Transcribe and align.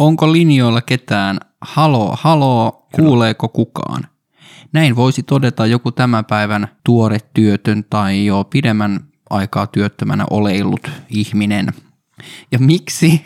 Onko 0.00 0.32
linjoilla 0.32 0.80
ketään? 0.82 1.40
Haloo, 1.60 2.16
haloo, 2.20 2.86
kuuleeko 2.92 3.48
kukaan? 3.48 4.06
Näin 4.72 4.96
voisi 4.96 5.22
todeta 5.22 5.66
joku 5.66 5.92
tämän 5.92 6.24
päivän 6.24 6.68
tuore 6.84 7.18
työtön 7.34 7.84
tai 7.90 8.26
jo 8.26 8.44
pidemmän 8.44 9.00
aikaa 9.30 9.66
työttömänä 9.66 10.24
oleillut 10.30 10.90
ihminen. 11.08 11.66
Ja 12.52 12.58
miksi, 12.58 13.24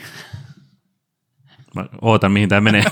Mä 1.74 1.86
ootan, 2.02 2.32
mihin 2.32 2.48
tämä 2.48 2.60
menee. 2.60 2.84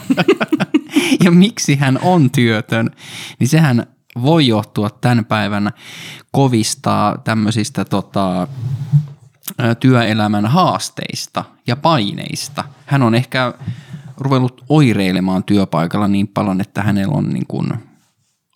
ja 1.25 1.31
miksi 1.31 1.77
hän 1.77 1.99
on 2.03 2.31
työtön, 2.31 2.91
niin 3.39 3.49
sehän 3.49 3.87
voi 4.23 4.47
johtua 4.47 4.91
tämän 4.91 5.25
päivän 5.25 5.71
kovista 6.31 7.19
tämmöisistä 7.25 7.85
tota, 7.85 8.49
työelämän 9.81 10.47
haasteista 10.47 11.45
ja 11.67 11.77
paineista. 11.77 12.65
Hän 12.87 13.03
on 13.03 13.15
ehkä 13.15 13.55
ruvennut 14.17 14.65
oireilemaan 14.69 15.45
työpaikalla 15.45 16.09
niin 16.09 16.29
paljon, 16.29 16.61
että 16.61 16.83
hänellä 16.83 17.15
on 17.15 17.29
niin 17.29 17.47
kuin 17.47 17.73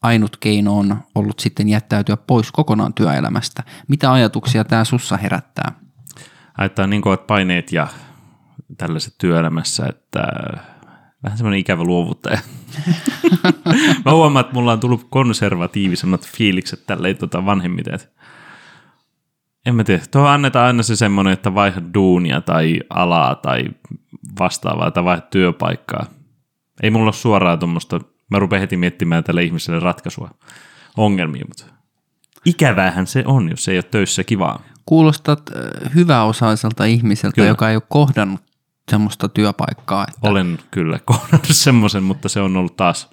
ainut 0.02 0.36
keino 0.36 0.78
on 0.78 0.96
ollut 1.14 1.40
sitten 1.40 1.68
jättäytyä 1.68 2.16
pois 2.16 2.52
kokonaan 2.52 2.94
työelämästä. 2.94 3.62
Mitä 3.88 4.12
ajatuksia 4.12 4.64
tämä 4.64 4.84
sussa 4.84 5.16
herättää? 5.16 5.72
Haittaa 6.54 6.86
niin 6.86 7.02
kovat 7.02 7.26
paineet 7.26 7.72
ja 7.72 7.86
tällaiset 8.78 9.14
työelämässä, 9.18 9.86
että 9.86 10.20
vähän 11.24 11.38
semmoinen 11.38 11.60
ikävä 11.60 11.84
luovuttaja. 11.84 12.38
Mä 14.04 14.12
huomaan, 14.12 14.40
että 14.44 14.54
mulla 14.54 14.72
on 14.72 14.80
tullut 14.80 15.06
konservatiivisemmat 15.10 16.26
fiilikset 16.26 16.86
tälleen 16.86 17.16
tota 17.16 17.44
vanhemmiten. 17.44 17.98
En 19.66 19.74
mä 19.74 19.84
tiedä, 19.84 20.02
tuohon 20.10 20.30
annetaan 20.30 20.66
aina 20.66 20.82
se 20.82 20.96
semmoinen, 20.96 21.32
että 21.32 21.54
vaihda 21.54 21.80
duunia 21.94 22.40
tai 22.40 22.80
alaa 22.90 23.34
tai 23.34 23.64
vastaavaa 24.38 24.90
tai 24.90 25.04
vaihda 25.04 25.20
työpaikkaa. 25.20 26.06
Ei 26.82 26.90
mulla 26.90 27.04
ole 27.04 27.12
suoraan 27.12 27.58
tuommoista, 27.58 28.00
mä 28.30 28.38
rupean 28.38 28.60
heti 28.60 28.76
miettimään 28.76 29.24
tälle 29.24 29.42
ihmiselle 29.42 29.80
ratkaisua 29.80 30.30
ongelmiin, 30.96 31.44
mutta 31.48 31.64
ikäväähän 32.44 33.06
se 33.06 33.24
on, 33.26 33.50
jos 33.50 33.68
ei 33.68 33.76
ole 33.76 33.82
töissä 33.82 34.24
kivaa. 34.24 34.62
Kuulostat 34.86 35.42
äh, 35.56 35.94
hyväosaiselta 35.94 36.84
ihmiseltä, 36.84 37.34
Kyllä. 37.34 37.48
joka 37.48 37.70
ei 37.70 37.76
ole 37.76 37.82
kohdannut 37.88 38.40
semmoista 38.90 39.28
työpaikkaa. 39.28 40.06
Että 40.08 40.30
Olen 40.30 40.58
kyllä 40.70 40.98
kohdannut 41.04 41.46
semmoisen, 41.66 42.02
mutta 42.02 42.28
se 42.28 42.40
on 42.40 42.56
ollut 42.56 42.76
taas, 42.76 43.10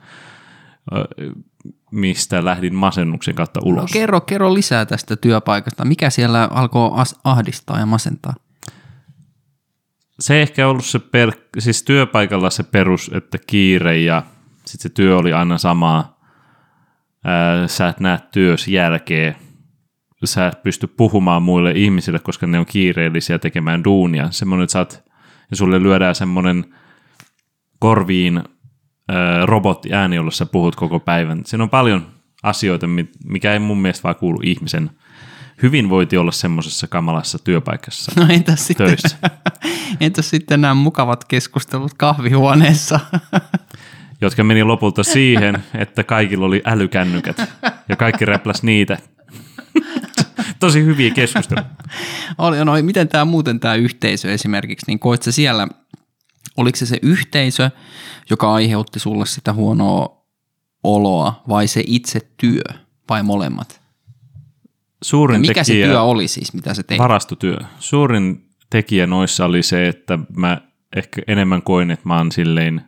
mistä 1.94 2.46
lähdin 2.46 2.76
masennuksen 2.76 3.36
kautta 3.36 3.60
no, 3.60 3.72
ulos. 3.72 3.92
kerro, 3.92 4.22
kerro 4.22 4.54
lisää 4.54 4.86
tästä 4.86 5.16
työpaikasta. 5.16 5.86
Mikä 5.86 6.10
siellä 6.10 6.50
alkoi 6.52 6.92
ahdistaa 7.24 7.80
ja 7.80 7.86
masentaa? 7.86 8.34
Se 10.20 10.42
ehkä 10.42 10.68
ollut 10.68 10.86
se, 10.86 11.00
per, 11.00 11.32
siis 11.60 11.84
työpaikalla 11.84 12.50
se 12.50 12.64
perus, 12.64 13.12
että 13.14 13.38
kiire 13.48 13.98
ja 13.98 14.24
sitten 14.66 14.84
se 14.84 14.90
työ 14.90 15.18
oli 15.18 15.34
aina 15.34 15.58
samaa. 15.58 16.20
Ää, 17.24 17.68
sä 17.68 17.88
et 17.88 18.00
näe 18.00 18.20
työs 18.32 18.68
jälkeen. 18.68 19.36
Sä 20.26 20.48
et 20.48 20.64
pysty 20.64 20.88
puhumaan 20.88 21.44
muille 21.44 21.72
ihmisille, 21.72 22.20
koska 22.20 22.48
ne 22.48 22.60
on 22.60 22.66
kiireellisiä 22.66 23.40
tekemään 23.40 23.84
duunia. 23.84 24.32
Semmoinen, 24.32 24.64
että 24.64 24.72
sä 24.72 24.80
oot, 24.80 25.04
ja 25.52 25.58
sulle 25.58 25.84
lyödään 25.84 26.16
semmoinen 26.16 26.76
korviin 27.80 28.44
robottiääni, 29.46 30.16
jolla 30.16 30.32
sä 30.32 30.46
puhut 30.46 30.76
koko 30.76 31.00
päivän. 31.00 31.42
Siinä 31.46 31.64
on 31.64 31.70
paljon 31.70 32.08
asioita, 32.44 32.88
mi- 32.88 33.10
mikä 33.26 33.54
ei 33.54 33.60
mun 33.60 33.82
mielestä 33.82 34.04
vaan 34.04 34.16
kuulu 34.16 34.40
ihmisen 34.44 34.90
hyvinvointi 35.64 36.18
olla 36.18 36.32
semmoisessa 36.32 36.88
kamalassa 36.88 37.40
työpaikassa 37.44 38.12
No 38.16 38.26
entäs 38.30 38.68
sitten, 38.68 38.88
töissä. 38.88 39.18
entäs 40.00 40.30
sitten 40.30 40.62
nämä 40.62 40.74
mukavat 40.74 41.26
keskustelut 41.26 41.94
kahvihuoneessa? 41.94 43.00
jotka 44.22 44.44
meni 44.44 44.64
lopulta 44.64 45.04
siihen, 45.04 45.64
että 45.76 46.04
kaikilla 46.04 46.46
oli 46.46 46.62
älykännykät 46.66 47.38
ja 47.90 47.96
kaikki 47.96 48.26
räpläs 48.26 48.64
niitä. 48.64 48.98
Tosi 50.60 50.84
hyviä 50.84 51.12
keskusteluja. 51.12 51.66
Oli, 52.38 52.66
no, 52.66 52.72
miten 52.82 53.08
tämä 53.08 53.26
muuten 53.26 53.60
tämä 53.60 53.76
yhteisö 53.76 54.34
esimerkiksi, 54.34 54.86
niin 54.88 55.00
koit 55.00 55.24
sä 55.24 55.32
siellä, 55.32 55.68
oliko 56.58 56.76
se 56.76 56.86
se 56.86 57.00
yhteisö, 57.02 57.70
joka 58.30 58.54
aiheutti 58.54 59.00
sulle 59.00 59.26
sitä 59.26 59.54
huonoa 59.54 60.24
oloa 60.84 61.44
vai 61.50 61.68
se 61.68 61.84
itse 61.88 62.20
työ 62.38 62.64
vai 63.10 63.24
molemmat? 63.24 63.82
Ja 65.04 65.06
Suurin 65.08 65.42
mikä 65.42 65.64
se 65.64 65.74
tekijä, 65.74 65.88
työ 65.88 66.02
oli 66.02 66.28
siis, 66.28 66.54
mitä 66.54 66.74
se 66.74 66.84
teit? 66.84 67.00
varastotyö. 67.00 67.58
Suurin 67.80 68.50
tekijä 68.70 69.08
noissa 69.08 69.46
oli 69.46 69.64
se, 69.64 69.88
että 69.88 70.20
mä 70.36 70.62
ehkä 70.96 71.22
enemmän 71.28 71.62
koin, 71.62 71.92
että 71.92 72.08
mä 72.08 72.18
oon 72.18 72.32
silleen 72.32 72.82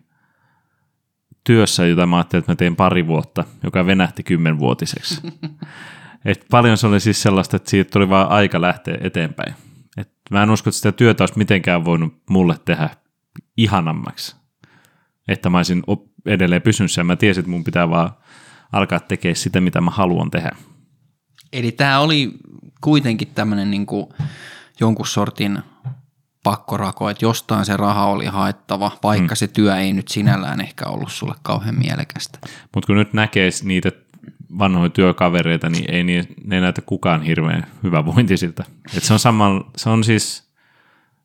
työssä, 1.44 1.86
jota 1.86 2.06
mä 2.06 2.16
ajattelin, 2.18 2.42
että 2.42 2.52
mä 2.52 2.56
teen 2.56 2.76
pari 2.76 3.08
vuotta, 3.08 3.44
joka 3.64 3.86
venähti 3.86 4.24
kymmenvuotiseksi. 4.24 5.22
Et 6.26 6.46
paljon 6.52 6.78
se 6.78 6.88
oli 6.88 7.00
siis 7.00 7.22
sellaista, 7.22 7.58
että 7.58 7.70
siitä 7.70 7.92
tuli 7.92 8.10
vaan 8.10 8.30
aika 8.30 8.62
lähteä 8.62 8.98
eteenpäin. 9.02 9.56
Et 9.98 10.12
mä 10.32 10.44
en 10.44 10.50
usko, 10.50 10.70
että 10.70 10.78
sitä 10.78 10.92
työtä 10.92 11.24
olisi 11.24 11.38
mitenkään 11.38 11.86
voinut 11.86 12.14
mulle 12.30 12.56
tehdä 12.66 12.90
ihanammaksi. 13.58 14.36
Että 15.28 15.50
mä 15.50 15.58
olisin 15.58 15.84
edelleen 16.26 16.62
pysynyt 16.62 16.92
siellä. 16.92 17.08
Mä 17.08 17.16
tiesin, 17.16 17.42
että 17.42 17.52
mun 17.52 17.64
pitää 17.64 17.90
vaan 17.90 18.10
alkaa 18.72 19.00
tekemään 19.00 19.36
sitä, 19.36 19.62
mitä 19.62 19.82
mä 19.82 19.92
haluan 19.92 20.32
tehdä. 20.32 20.52
Eli 21.54 21.72
tämä 21.72 22.00
oli 22.00 22.34
kuitenkin 22.82 23.28
tämmöinen 23.28 23.72
niin 23.72 23.88
jonkun 24.80 25.08
sortin 25.08 25.60
pakkorako, 26.44 27.10
että 27.10 27.26
jostain 27.26 27.66
se 27.66 27.78
raha 27.78 28.06
oli 28.06 28.26
haettava, 28.26 28.92
vaikka 29.04 29.34
mm. 29.34 29.38
se 29.38 29.48
työ 29.48 29.78
ei 29.78 29.94
nyt 29.94 30.08
sinällään 30.08 30.62
ehkä 30.62 30.86
ollut 30.86 31.12
sulle 31.12 31.36
kauhean 31.42 31.80
mielekästä. 31.80 32.40
Mutta 32.76 32.88
kun 32.88 32.96
nyt 32.96 33.14
näkee 33.14 33.50
niitä 33.64 33.92
vanhoja 34.60 34.90
työkavereita, 34.90 35.70
niin 35.70 35.92
ei 35.92 36.04
niin, 36.04 36.28
ne 36.44 36.62
näytä 36.62 36.82
kukaan 36.82 37.22
hirveän 37.22 37.68
hyvävointisilta. 37.84 38.64
Et 38.98 39.04
se 39.04 39.14
on 39.14 39.20
sama, 39.20 39.72
se 39.78 39.90
on 39.90 40.04
siis, 40.04 40.52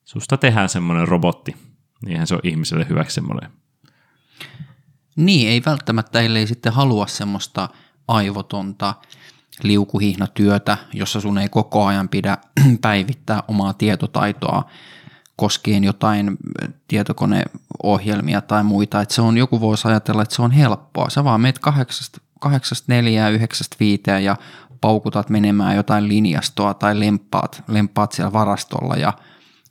susta 0.05 0.37
tehdään 0.37 0.69
semmoinen 0.69 1.09
robotti, 1.09 1.57
niinhän 2.07 2.27
se 2.27 2.35
on 2.35 2.41
ihmiselle 2.45 2.87
hyväksi 2.89 3.15
semmoinen. 3.15 3.51
Niin, 5.17 5.49
ei 5.49 5.63
välttämättä, 5.67 6.21
ellei 6.21 6.47
sitten 6.47 6.73
halua 6.73 7.07
semmoista 7.07 7.69
aivotonta 8.09 8.95
liukuhihnatyötä, 9.63 10.79
jossa 10.93 11.21
sun 11.21 11.39
ei 11.39 11.49
koko 11.49 11.87
ajan 11.87 12.09
pidä 12.09 12.39
päivittää 12.83 13.43
omaa 13.49 13.73
tietotaitoa 13.73 14.65
koskien 15.37 15.85
jotain 15.85 16.37
tietokoneohjelmia 16.89 18.41
tai 18.41 18.65
muita. 18.65 19.01
Että 19.01 19.15
se 19.15 19.23
on, 19.23 19.37
joku 19.37 19.61
voisi 19.61 19.89
ajatella, 19.89 20.23
että 20.23 20.35
se 20.35 20.43
on 20.43 20.51
helppoa. 20.51 21.11
Sä 21.11 21.25
vaan 21.25 21.41
meet 21.41 21.59
kahdeksasta, 21.59 22.21
kahdeksasta 22.41 22.85
neljää, 22.89 23.29
yhdeksästä 23.29 23.77
viiteen 23.81 24.25
ja 24.25 24.37
paukutat 24.81 25.31
menemään 25.31 25.77
jotain 25.77 26.09
linjastoa 26.09 26.75
tai 26.75 27.01
lemppaat, 27.01 27.63
lemppaat 27.69 28.13
siellä 28.13 28.33
varastolla 28.33 28.95
ja 28.95 29.13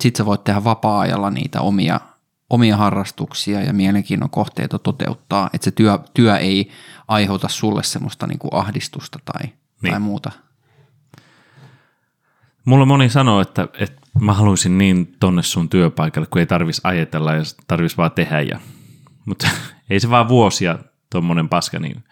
sit 0.02 0.16
sä 0.16 0.26
voit 0.26 0.44
tehdä 0.44 0.64
vapaa-ajalla 0.64 1.30
niitä 1.30 1.62
omia, 1.62 2.00
omia 2.50 2.78
harrastuksia 2.78 3.62
ja 3.62 3.74
mielenkiinnon 3.74 4.30
kohteita 4.30 4.80
toteuttaa, 4.80 5.50
että 5.54 5.66
se 5.66 5.72
työ, 5.72 6.00
työ 6.14 6.38
ei 6.38 6.72
aiheuta 7.08 7.48
sulle 7.48 7.84
semmoista 7.84 8.28
niinku 8.28 8.48
ahdistusta 8.52 9.20
tai, 9.26 9.42
niin. 9.42 9.54
tai 9.82 9.92
Niin. 9.92 10.02
muuta. 10.02 10.32
Mulla 12.66 12.86
moni 12.86 13.10
sanoo, 13.10 13.42
että, 13.42 13.68
että 13.80 14.02
mä 14.22 14.34
haluaisin 14.34 14.78
niin 14.78 15.16
tonne 15.20 15.44
sun 15.44 15.70
työpaikalle, 15.70 16.28
kun 16.32 16.40
ei 16.40 16.46
tarvis 16.46 16.82
ajatella 16.84 17.34
ja 17.34 17.44
tarvis 17.68 17.98
vaan 17.98 18.12
tehdä. 18.12 18.42
Ja, 18.42 18.60
mutta 19.26 19.50
ei 19.90 20.00
se 20.00 20.10
vaan 20.10 20.30
vuosia 20.30 20.80
tuommoinen 21.10 21.50
paska 21.50 21.80
niin 21.80 22.04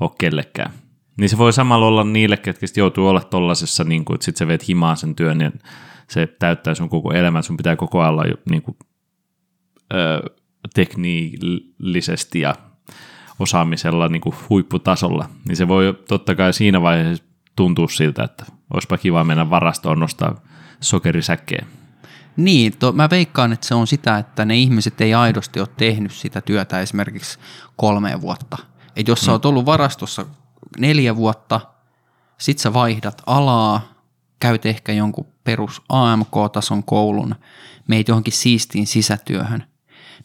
ole 0.00 0.10
kellekään. 0.18 0.72
Niin 1.16 1.28
se 1.28 1.38
voi 1.38 1.52
samalla 1.52 1.86
olla 1.86 2.04
niille, 2.04 2.36
ketkä 2.36 2.66
joutuu 2.76 3.08
olla 3.08 3.20
tollasessa, 3.20 3.84
niin 3.84 4.04
kuin, 4.04 4.14
että 4.14 4.24
sit 4.24 4.36
sä 4.36 4.46
veet 4.46 4.68
himaa 4.68 4.96
sen 4.96 5.14
työn 5.14 5.40
ja 5.40 5.50
se 6.08 6.26
täyttää 6.26 6.74
sun 6.74 6.88
koko 6.88 7.12
elämän. 7.12 7.42
Sun 7.42 7.56
pitää 7.56 7.76
koko 7.76 8.00
ajan 8.00 8.10
olla 8.10 8.24
jo, 8.24 8.34
niin 8.50 8.62
kuin, 8.62 8.76
ö, 9.92 10.30
tekniillisesti 10.74 12.40
ja 12.40 12.54
osaamisella 13.38 14.08
niin 14.08 14.20
kuin 14.20 14.34
huipputasolla. 14.50 15.28
Niin 15.48 15.56
se 15.56 15.68
voi 15.68 15.98
totta 16.08 16.34
kai 16.34 16.52
siinä 16.52 16.82
vaiheessa 16.82 17.24
tuntua 17.56 17.88
siltä, 17.88 18.24
että 18.24 18.44
olisipa 18.74 18.98
kiva 18.98 19.24
mennä 19.24 19.50
varastoon 19.50 19.98
nostaa 19.98 20.40
sokerisäkkeen. 20.80 21.66
Niin, 22.36 22.76
to, 22.78 22.92
mä 22.92 23.10
veikkaan, 23.10 23.52
että 23.52 23.66
se 23.66 23.74
on 23.74 23.86
sitä, 23.86 24.18
että 24.18 24.44
ne 24.44 24.56
ihmiset 24.56 25.00
ei 25.00 25.14
aidosti 25.14 25.60
ole 25.60 25.68
tehnyt 25.76 26.12
sitä 26.12 26.40
työtä 26.40 26.80
esimerkiksi 26.80 27.38
kolme 27.76 28.20
vuotta. 28.20 28.58
Et 28.96 29.08
jos 29.08 29.20
sä 29.20 29.32
oot 29.32 29.44
ollut 29.44 29.66
varastossa 29.66 30.26
neljä 30.78 31.16
vuotta, 31.16 31.60
sit 32.38 32.58
sä 32.58 32.72
vaihdat 32.72 33.22
alaa, 33.26 33.92
käyt 34.40 34.66
ehkä 34.66 34.92
jonkun 34.92 35.26
perus 35.44 35.82
AMK-tason 35.88 36.84
koulun, 36.84 37.34
meet 37.88 38.08
johonkin 38.08 38.32
siistiin 38.32 38.86
sisätyöhön, 38.86 39.64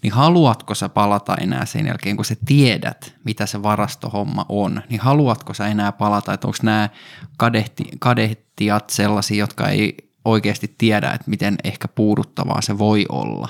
niin 0.03 0.13
haluatko 0.13 0.75
sä 0.75 0.89
palata 0.89 1.35
enää 1.35 1.65
sen 1.65 1.87
jälkeen, 1.87 2.15
kun 2.15 2.25
sä 2.25 2.35
tiedät, 2.45 3.15
mitä 3.23 3.45
se 3.45 3.63
varastohomma 3.63 4.45
on, 4.49 4.81
niin 4.89 5.01
haluatko 5.01 5.53
sä 5.53 5.67
enää 5.67 5.91
palata, 5.91 6.33
että 6.33 6.47
onko 6.47 6.57
nämä 6.63 6.89
kadehti, 7.37 7.83
kadehtijat 7.99 8.89
sellaisia, 8.89 9.37
jotka 9.37 9.67
ei 9.67 9.97
oikeasti 10.25 10.75
tiedä, 10.77 11.11
että 11.11 11.29
miten 11.29 11.55
ehkä 11.63 11.87
puuduttavaa 11.87 12.61
se 12.61 12.77
voi 12.77 13.05
olla. 13.09 13.49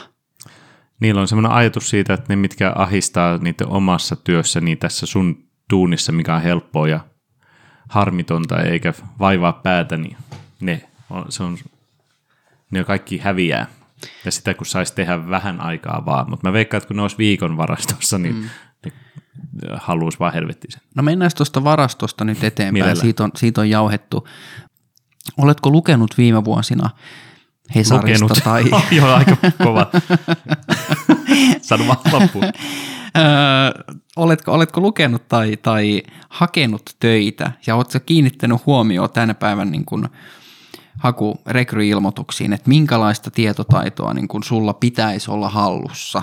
niillä 1.00 1.22
on 1.22 1.28
semmoinen 1.28 1.52
ajatus 1.52 1.90
siitä, 1.90 2.14
että 2.14 2.26
ne 2.30 2.36
mitkä 2.36 2.74
ahistaa 2.76 3.38
niiden 3.38 3.68
omassa 3.68 4.16
työssä, 4.16 4.62
niin 4.62 4.78
tässä 4.78 5.06
sun 5.06 5.44
duunissa, 5.74 6.12
mikä 6.12 6.36
on 6.36 6.42
helppoa 6.42 6.88
ja 6.88 7.00
harmitonta 7.90 8.62
eikä 8.62 8.94
vaivaa 9.20 9.54
päätä, 9.54 9.98
niin 9.98 10.18
ne 10.60 10.90
on, 11.10 11.26
se 11.30 11.44
on, 11.44 11.58
ne 12.72 12.84
kaikki 12.84 13.18
häviää. 13.18 13.66
Ja 14.26 14.32
sitä 14.32 14.54
kun 14.54 14.66
saisi 14.66 14.96
tehdä 14.96 15.30
vähän 15.30 15.62
aikaa 15.62 16.06
vaan, 16.06 16.30
mutta 16.30 16.48
mä 16.48 16.54
veikkaan, 16.54 16.78
että 16.78 16.88
kun 16.88 16.96
ne 16.96 17.02
olisi 17.02 17.18
viikon 17.18 17.58
varastossa, 17.58 18.18
niin 18.18 18.36
mm. 18.36 18.50
ne 18.84 18.92
haluaisi 19.74 20.20
vaan 20.20 20.34
helvettiin 20.34 20.72
sen. 20.72 20.82
No 20.96 21.04
mennään 21.04 21.32
tuosta 21.38 21.64
varastosta 21.64 22.26
nyt 22.26 22.44
eteenpäin. 22.44 22.74
Mielellään. 22.74 22.98
Siitä 22.98 23.24
on, 23.24 23.32
siitä 23.36 23.62
on 23.62 23.70
jauhettu. 23.70 24.28
Oletko 25.38 25.70
lukenut 25.70 26.18
viime 26.18 26.46
vuosina 26.46 26.90
Hesarista 27.76 28.26
Lukenut. 28.26 28.44
tai... 28.44 28.64
Joo, 28.98 29.14
aika 29.14 29.38
kova. 29.64 29.88
Sano 31.62 31.88
vaan 31.88 32.00
loppuun. 32.12 32.44
Öö, 33.18 33.96
oletko, 34.16 34.52
oletko 34.52 34.82
lukenut 34.82 35.28
tai, 35.28 35.58
tai 35.58 36.04
hakenut 36.30 36.96
töitä 37.00 37.52
ja 37.68 37.76
oletko 37.76 38.00
kiinnittänyt 38.06 38.66
huomioon 38.66 39.10
tänä 39.10 39.34
päivän 39.34 39.72
niin 39.72 39.86
kuin 39.86 40.10
haku 40.98 41.42
rekryilmoituksiin, 41.48 42.54
että 42.54 42.70
minkälaista 42.70 43.32
tietotaitoa 43.32 44.14
niin 44.14 44.28
kuin 44.28 44.44
sulla 44.44 44.74
pitäisi 44.74 45.32
olla 45.32 45.50
hallussa? 45.50 46.22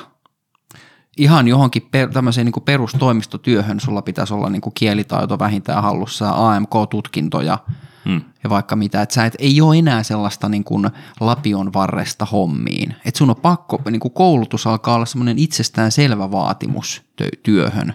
Ihan 1.17 1.49
johonkin 1.49 1.89
per, 1.91 2.11
tämmöiseen 2.11 2.45
niin 2.45 2.53
kuin 2.53 2.65
perustoimistotyöhön 2.65 3.81
sulla 3.81 4.03
pitäisi 4.03 4.35
olla 4.35 4.51
niin 4.51 4.63
kuin 4.63 4.75
kielitaito 4.75 5.39
vähintään 5.39 5.83
hallussa, 5.83 6.31
AMK-tutkintoja 6.31 7.59
Hmm. 8.05 8.21
ja 8.45 8.51
vaikka 8.51 8.77
mitä, 8.77 9.03
että 9.03 9.15
sä 9.15 9.25
et, 9.25 9.35
ei 9.39 9.61
ole 9.61 9.79
enää 9.79 10.03
sellaista 10.03 10.49
niin 10.49 10.65
kuin 10.65 10.91
lapion 11.21 11.73
varresta 11.73 12.25
hommiin. 12.25 12.95
Että 13.05 13.19
sun 13.19 13.31
on 13.31 13.37
pakko, 13.37 13.83
niin 13.91 14.01
kuin 14.01 14.15
koulutus 14.15 14.67
alkaa 14.67 14.95
olla 14.95 15.07
semmoinen 15.07 15.39
itsestään 15.39 15.93
selvä 15.93 16.31
vaatimus 16.31 17.03
tö- 17.17 17.39
työhön. 17.43 17.95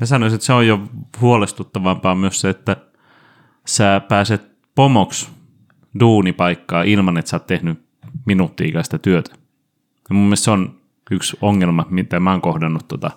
Mä 0.00 0.06
sanoisin, 0.06 0.34
että 0.34 0.46
se 0.46 0.52
on 0.52 0.66
jo 0.66 0.82
huolestuttavampaa 1.20 2.14
myös 2.14 2.40
se, 2.40 2.50
että 2.50 2.76
sä 3.66 4.00
pääset 4.08 4.50
pomoksi 4.74 5.28
duunipaikkaa 6.00 6.82
ilman, 6.82 7.16
että 7.16 7.28
sä 7.28 7.36
oot 7.36 7.46
tehnyt 7.46 7.78
minuuttiikäistä 8.26 8.98
työtä. 8.98 9.30
Ja 10.08 10.14
mun 10.14 10.24
mielestä 10.24 10.44
se 10.44 10.50
on 10.50 10.80
yksi 11.10 11.36
ongelma, 11.40 11.86
mitä 11.90 12.20
mä 12.20 12.30
oon 12.30 12.40
kohdannut 12.40 12.88
tuota 12.88 13.10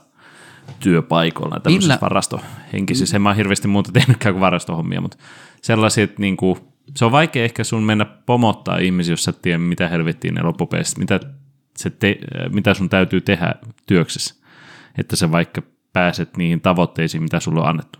työpaikoilla, 0.79 1.59
tämmöisissä 1.59 1.93
Millä- 1.93 2.01
varastohenkisissä. 2.01 3.17
En 3.17 3.21
mä 3.21 3.29
oon 3.29 3.35
hirveästi 3.35 3.67
muuta 3.67 3.91
tehnytkään 3.91 4.35
kuin 4.35 4.41
varastohommia, 4.41 5.01
mutta 5.01 5.17
sellaisia, 5.61 6.03
että 6.03 6.21
niinku, 6.21 6.57
se 6.95 7.05
on 7.05 7.11
vaikea 7.11 7.43
ehkä 7.43 7.63
sun 7.63 7.83
mennä 7.83 8.05
pomottaa 8.05 8.77
ihmisiä, 8.77 9.13
jos 9.13 9.23
sä 9.23 9.29
et 9.29 9.41
tiedä, 9.41 9.57
mitä 9.57 9.87
helvettiin 9.87 10.33
ne 10.33 10.41
loppupeleissä, 10.41 10.99
mitä, 10.99 11.19
se 11.77 11.89
te, 11.89 12.17
mitä 12.53 12.73
sun 12.73 12.89
täytyy 12.89 13.21
tehdä 13.21 13.55
työksessä, 13.87 14.35
että 14.97 15.15
sä 15.15 15.31
vaikka 15.31 15.61
pääset 15.93 16.37
niihin 16.37 16.61
tavoitteisiin, 16.61 17.23
mitä 17.23 17.39
sulle 17.39 17.61
on 17.61 17.67
annettu. 17.67 17.99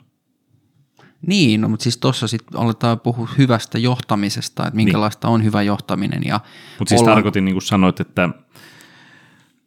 Niin, 1.22 1.62
no, 1.62 1.69
mutta 1.69 1.84
siis 1.84 1.98
tuossa 1.98 2.28
sitten 2.28 2.60
aletaan 2.60 3.00
puhua 3.00 3.30
hyvästä 3.38 3.78
johtamisesta, 3.80 4.64
että 4.64 4.75
minkälaista 4.75 5.28
on 5.28 5.44
hyvä 5.44 5.62
johtaminen. 5.62 6.22
Ja 6.25 6.40
Mutta 6.80 6.90
siis 6.90 7.02
ollaan- 7.02 7.16
tarkoitin, 7.16 7.46
niin 7.46 7.56
kuin 7.56 7.62
sanoit, 7.62 8.00
että 8.00 8.30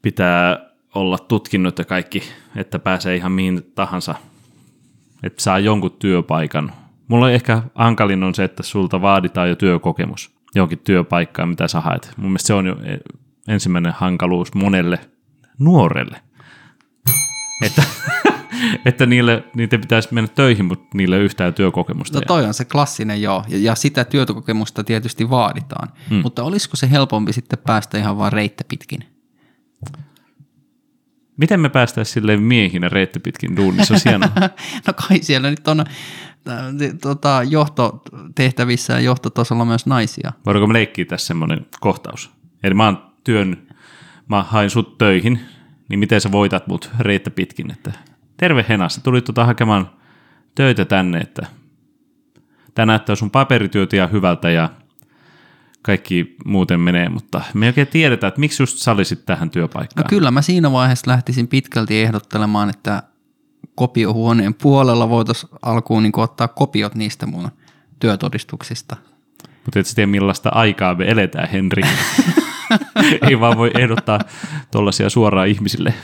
pitää 0.02 0.70
olla 0.94 1.18
tutkinnut 1.18 1.78
ja 1.78 1.84
kaikki, 1.84 2.22
että 2.56 2.78
pääsee 2.78 3.16
ihan 3.16 3.32
mihin 3.32 3.72
tahansa, 3.74 4.14
että 5.22 5.42
saa 5.42 5.58
jonkun 5.58 5.96
työpaikan. 5.98 6.72
Mulla 7.08 7.26
on 7.26 7.32
ehkä 7.32 7.62
hankalin 7.74 8.22
on 8.22 8.34
se, 8.34 8.44
että 8.44 8.62
sulta 8.62 9.02
vaaditaan 9.02 9.48
jo 9.48 9.56
työkokemus 9.56 10.30
johonkin 10.54 10.78
työpaikkaan, 10.78 11.48
mitä 11.48 11.68
sä 11.68 11.80
haet. 11.80 12.12
Mun 12.16 12.30
mielestä 12.30 12.46
se 12.46 12.54
on 12.54 12.66
jo 12.66 12.76
e, 12.84 12.96
ensimmäinen 13.48 13.92
hankaluus 13.96 14.54
monelle 14.54 14.98
nuorelle. 15.58 16.20
Että, 17.64 17.82
että 18.84 19.06
niille, 19.06 19.44
niitä 19.56 19.78
pitäisi 19.78 20.08
mennä 20.14 20.28
töihin, 20.34 20.64
mutta 20.64 20.88
niille 20.94 21.16
ei 21.16 21.22
yhtään 21.22 21.54
työkokemusta. 21.54 22.18
No 22.18 22.24
toi 22.26 22.44
on 22.44 22.54
se 22.54 22.64
klassinen 22.64 23.22
joo, 23.22 23.44
ja, 23.48 23.58
ja 23.58 23.74
sitä 23.74 24.04
työkokemusta 24.04 24.84
tietysti 24.84 25.30
vaaditaan. 25.30 25.88
Hmm. 26.10 26.18
Mutta 26.22 26.42
olisiko 26.42 26.76
se 26.76 26.90
helpompi 26.90 27.32
sitten 27.32 27.58
päästä 27.66 27.98
ihan 27.98 28.18
vaan 28.18 28.32
reittä 28.32 28.64
pitkin? 28.68 29.04
Miten 31.36 31.60
me 31.60 31.68
päästäisiin 31.68 32.14
silleen 32.14 32.42
miehinä 32.42 32.88
reitti 32.88 33.20
pitkin 33.20 33.56
duunissa? 33.56 33.94
Hienoa. 34.04 34.30
no 34.86 34.92
kai 35.08 35.22
siellä 35.22 35.50
nyt 35.50 35.68
on 35.68 35.84
tota, 37.00 37.42
johtotehtävissä 37.48 38.92
ja 38.92 39.00
johtotasolla 39.00 39.64
myös 39.64 39.86
naisia. 39.86 40.32
Voidaanko 40.46 40.66
me 40.66 40.72
leikkiä 40.72 41.04
tässä 41.04 41.26
semmoinen 41.26 41.66
kohtaus? 41.80 42.30
Eli 42.62 42.74
mä 42.74 42.84
oon 42.84 43.12
työn, 43.24 43.66
mä 44.28 44.42
hain 44.42 44.70
sut 44.70 44.98
töihin, 44.98 45.40
niin 45.88 46.00
miten 46.00 46.20
sä 46.20 46.32
voitat 46.32 46.66
mut 46.66 46.90
reittä 46.98 47.30
pitkin, 47.30 47.70
että 47.70 47.92
terve 48.40 48.64
Henas, 48.68 48.94
sä 48.94 49.00
tulit 49.00 49.24
tota 49.24 49.44
hakemaan 49.44 49.90
töitä 50.54 50.84
tänne, 50.84 51.18
että 51.18 51.46
tää 52.74 52.86
näyttää 52.86 53.16
sun 53.16 53.30
paperityöt 53.30 53.92
ihan 53.92 54.12
hyvältä 54.12 54.50
ja 54.50 54.70
kaikki 55.82 56.36
muuten 56.44 56.80
menee, 56.80 57.08
mutta 57.08 57.40
me 57.54 57.66
ei 57.66 57.68
oikein 57.68 57.86
tiedetä, 57.86 58.26
että 58.26 58.40
miksi 58.40 58.62
just 58.62 58.78
sä 58.78 58.92
olisit 58.92 59.26
tähän 59.26 59.48
No 59.48 59.52
työpaikkaan. 59.52 60.06
kyllä 60.08 60.30
mä 60.30 60.42
siinä 60.42 60.72
vaiheessa 60.72 61.10
lähtisin 61.10 61.48
pitkälti 61.48 62.00
ehdottelemaan, 62.02 62.70
että 62.70 63.02
kopiohuoneen 63.74 64.54
puolella 64.54 65.08
voitaisiin 65.08 65.52
alkuun 65.62 66.02
niin 66.02 66.18
ottaa 66.20 66.48
kopiot 66.48 66.94
niistä 66.94 67.26
mun 67.26 67.48
työtodistuksista. 68.00 68.96
Mutta 69.64 69.78
et 69.80 69.86
sä 69.86 69.94
tiedä 69.94 70.06
millaista 70.06 70.48
aikaa 70.48 70.94
me 70.94 71.04
eletään, 71.10 71.48
Henri. 71.48 71.82
ei 73.28 73.40
vaan 73.40 73.58
voi 73.58 73.70
ehdottaa 73.78 74.20
tuollaisia 74.70 75.10
suoraan 75.10 75.48
ihmisille 75.48 75.94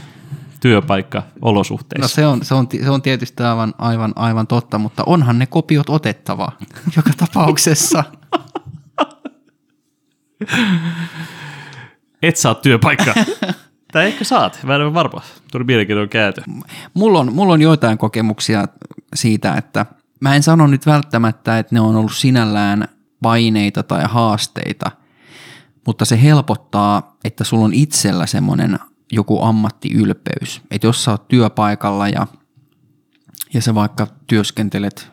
työpaikka-olosuhteissa. 0.61 2.05
No 2.05 2.09
se 2.09 2.27
on, 2.27 2.45
se 2.45 2.55
on, 2.55 2.69
se 2.85 2.91
on 2.91 3.03
tietysti 3.03 3.43
aivan, 3.43 3.75
aivan, 3.79 4.13
aivan 4.17 4.47
totta, 4.47 4.79
mutta 4.79 5.03
onhan 5.07 5.39
ne 5.39 5.47
kopiot 5.47 5.91
otettava 5.91 6.53
joka 6.97 7.11
tapauksessa. 7.17 8.05
Et 12.23 12.37
saa 12.37 12.55
työpaikkaa. 12.55 13.15
Tai 13.93 14.07
ehkä 14.07 14.25
saat, 14.25 14.61
mä 14.63 14.75
en 14.75 14.81
ole 14.81 14.95
varma. 14.95 15.23
Tuli 15.53 15.65
mielenkiintoinen 15.65 16.09
kääntö. 16.09 16.43
Mulla 16.95 17.19
on, 17.19 17.33
mulla 17.33 17.53
on 17.53 17.63
joitain 17.63 17.99
kokemuksia 17.99 18.69
siitä, 19.15 19.55
että 19.55 19.87
mä 20.21 20.37
en 20.37 20.43
sano 20.43 20.67
nyt 20.67 20.87
välttämättä, 20.87 21.59
että 21.59 21.75
ne 21.75 21.81
on 21.81 21.97
ollut 21.97 22.15
sinällään 22.15 22.89
paineita 23.23 23.83
tai 23.83 24.05
haasteita, 24.09 24.91
mutta 25.87 26.05
se 26.05 26.23
helpottaa, 26.23 27.17
että 27.25 27.45
sulla 27.45 27.65
on 27.65 27.75
itsellä 27.75 28.27
semmoinen 28.27 28.79
joku 29.13 29.43
ammattiylpeys. 29.43 30.63
Että 30.71 30.87
jos 30.87 31.05
sä 31.05 31.11
oot 31.11 31.29
työpaikalla 31.29 32.09
ja, 32.09 32.27
ja 33.55 33.63
sä 33.63 33.75
vaikka 33.75 34.07
työskentelet 34.27 35.11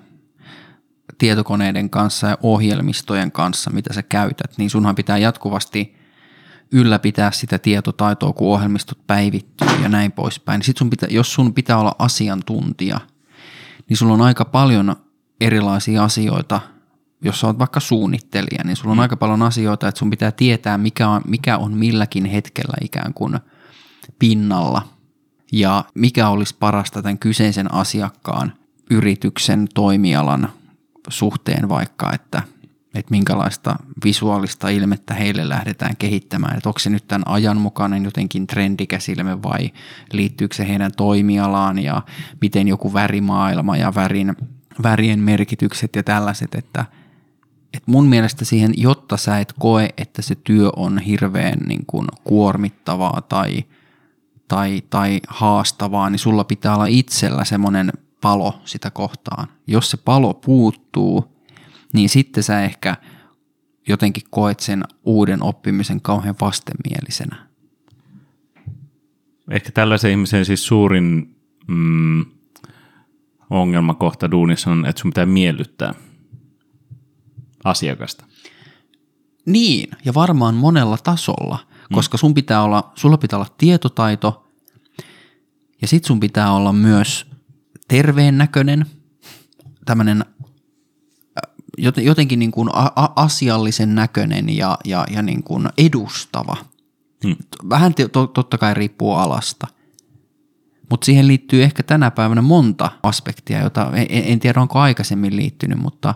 tietokoneiden 1.18 1.90
kanssa 1.90 2.28
ja 2.28 2.38
ohjelmistojen 2.44 3.32
kanssa, 3.32 3.72
mitä 3.72 3.94
sä 3.94 4.04
käytät, 4.04 4.58
niin 4.58 4.70
sunhan 4.70 4.96
pitää 4.96 5.18
jatkuvasti 5.18 5.96
ylläpitää 6.72 7.32
sitä 7.32 7.60
tietotaitoa, 7.60 8.34
kun 8.34 8.54
ohjelmistot 8.54 9.08
päivittyy 9.08 9.68
ja 9.84 9.90
näin 9.90 10.12
poispäin. 10.12 10.62
Sitten 10.62 10.80
sun 10.80 10.90
pitää, 10.90 11.10
jos 11.12 11.34
sun 11.34 11.54
pitää 11.54 11.78
olla 11.78 11.96
asiantuntija, 12.00 13.00
niin 13.90 13.98
sulla 13.98 14.14
on 14.14 14.22
aika 14.22 14.46
paljon 14.46 14.96
erilaisia 15.42 16.04
asioita, 16.04 16.62
jos 17.22 17.40
sä 17.40 17.48
oot 17.48 17.60
vaikka 17.60 17.80
suunnittelija, 17.80 18.64
niin 18.64 18.76
sulla 18.76 18.92
on 18.92 18.98
mm. 18.98 19.02
aika 19.02 19.18
paljon 19.18 19.42
asioita, 19.42 19.88
että 19.88 20.00
sun 20.00 20.10
pitää 20.10 20.32
tietää, 20.32 20.78
mikä 20.78 21.10
on, 21.10 21.22
mikä 21.28 21.58
on 21.58 21.74
milläkin 21.74 22.26
hetkellä 22.26 22.74
ikään 22.82 23.14
kuin 23.14 23.40
pinnalla. 24.20 24.88
Ja 25.52 25.86
mikä 25.96 26.30
olisi 26.30 26.56
parasta 26.60 27.02
tämän 27.02 27.20
kyseisen 27.20 27.74
asiakkaan 27.74 28.54
yrityksen 28.92 29.68
toimialan 29.74 30.50
suhteen 31.10 31.70
vaikka, 31.70 32.14
että, 32.14 32.42
että 32.96 33.12
minkälaista 33.12 33.76
visuaalista 34.06 34.70
ilmettä 34.70 35.14
heille 35.14 35.50
lähdetään 35.50 35.98
kehittämään, 35.98 36.58
että 36.58 36.70
onko 36.70 36.80
se 36.80 36.90
nyt 36.90 37.08
tämän 37.08 37.28
ajanmukainen 37.28 38.04
jotenkin 38.04 38.48
trendikäs 38.48 39.10
ilme 39.10 39.44
vai 39.44 39.72
liittyykö 40.12 40.56
se 40.56 40.68
heidän 40.68 40.92
toimialaan 40.98 41.80
ja 41.80 42.02
miten 42.42 42.68
joku 42.68 42.94
värimaailma 42.94 43.78
ja 43.78 43.96
värin, 43.96 44.36
värien 44.84 45.20
merkitykset 45.20 45.96
ja 45.96 46.04
tällaiset, 46.04 46.56
että, 46.56 46.86
että 47.74 47.92
mun 47.92 48.08
mielestä 48.08 48.46
siihen, 48.46 48.74
jotta 48.78 49.18
sä 49.18 49.40
et 49.40 49.54
koe, 49.60 49.90
että 49.98 50.22
se 50.22 50.36
työ 50.36 50.70
on 50.76 51.00
hirveän 51.00 51.60
niin 51.68 51.86
kuin 51.88 52.08
kuormittavaa 52.24 53.22
tai, 53.22 53.64
tai, 54.54 54.84
tai 54.90 55.20
haastavaa, 55.28 56.10
niin 56.10 56.20
sulla 56.20 56.44
pitää 56.44 56.76
olla 56.76 56.86
itsellä 56.86 57.46
semmoinen 57.46 57.92
palo 58.22 58.62
sitä 58.66 58.92
kohtaan. 58.92 59.48
Jos 59.68 59.92
se 59.92 59.98
palo 59.98 60.34
puuttuu, 60.34 61.42
niin 61.94 62.10
sitten 62.10 62.44
sä 62.44 62.62
ehkä 62.62 62.96
jotenkin 63.88 64.24
koet 64.30 64.60
sen 64.60 64.84
uuden 65.04 65.44
oppimisen 65.44 66.02
kauhean 66.02 66.36
vastenmielisenä. 66.42 67.48
Ehkä 69.52 69.72
tällaisen 69.72 70.12
ihmisen 70.12 70.46
siis 70.46 70.66
suurin 70.66 71.36
mm, 71.68 72.26
ongelmakohta 73.50 74.32
duunissa 74.32 74.72
on, 74.72 74.86
että 74.86 75.02
sun 75.02 75.12
pitää 75.12 75.26
miellyttää 75.26 75.94
asiakasta. 77.64 78.26
Niin, 79.46 79.92
ja 80.06 80.14
varmaan 80.14 80.56
monella 80.56 80.98
tasolla, 80.98 81.60
koska 81.94 82.18
sun 82.18 82.34
pitää 82.34 82.64
olla, 82.64 82.92
sulla 82.96 83.18
pitää 83.18 83.40
olla 83.40 83.50
tietotaito, 83.58 84.43
ja 85.84 85.88
sit 85.88 86.06
sun 86.06 86.20
pitää 86.20 86.52
olla 86.52 86.74
myös 86.74 87.26
terveen 87.88 88.38
näköinen, 88.38 88.86
tämmöinen 89.86 90.26
jotenkin 91.98 92.40
niin 92.40 92.52
kuin 92.52 92.70
asiallisen 93.16 93.96
näköinen 93.96 94.58
ja, 94.58 94.78
ja, 94.86 95.06
ja 95.12 95.22
niin 95.22 95.44
kuin 95.44 95.70
edustava. 95.78 96.58
Hmm. 97.26 97.36
Vähän 97.70 97.94
to, 98.12 98.28
totta 98.28 98.58
kai 98.58 98.74
riippuu 98.74 99.14
alasta. 99.14 99.68
Mutta 100.90 101.06
siihen 101.06 101.28
liittyy 101.28 101.64
ehkä 101.64 101.84
tänä 101.84 102.12
päivänä 102.12 102.42
monta 102.42 102.92
aspektia, 103.04 103.64
jota 103.64 103.92
en, 103.94 104.08
en 104.10 104.40
tiedä 104.40 104.62
onko 104.62 104.80
aikaisemmin 104.80 105.36
liittynyt, 105.36 105.80
mutta, 105.80 106.16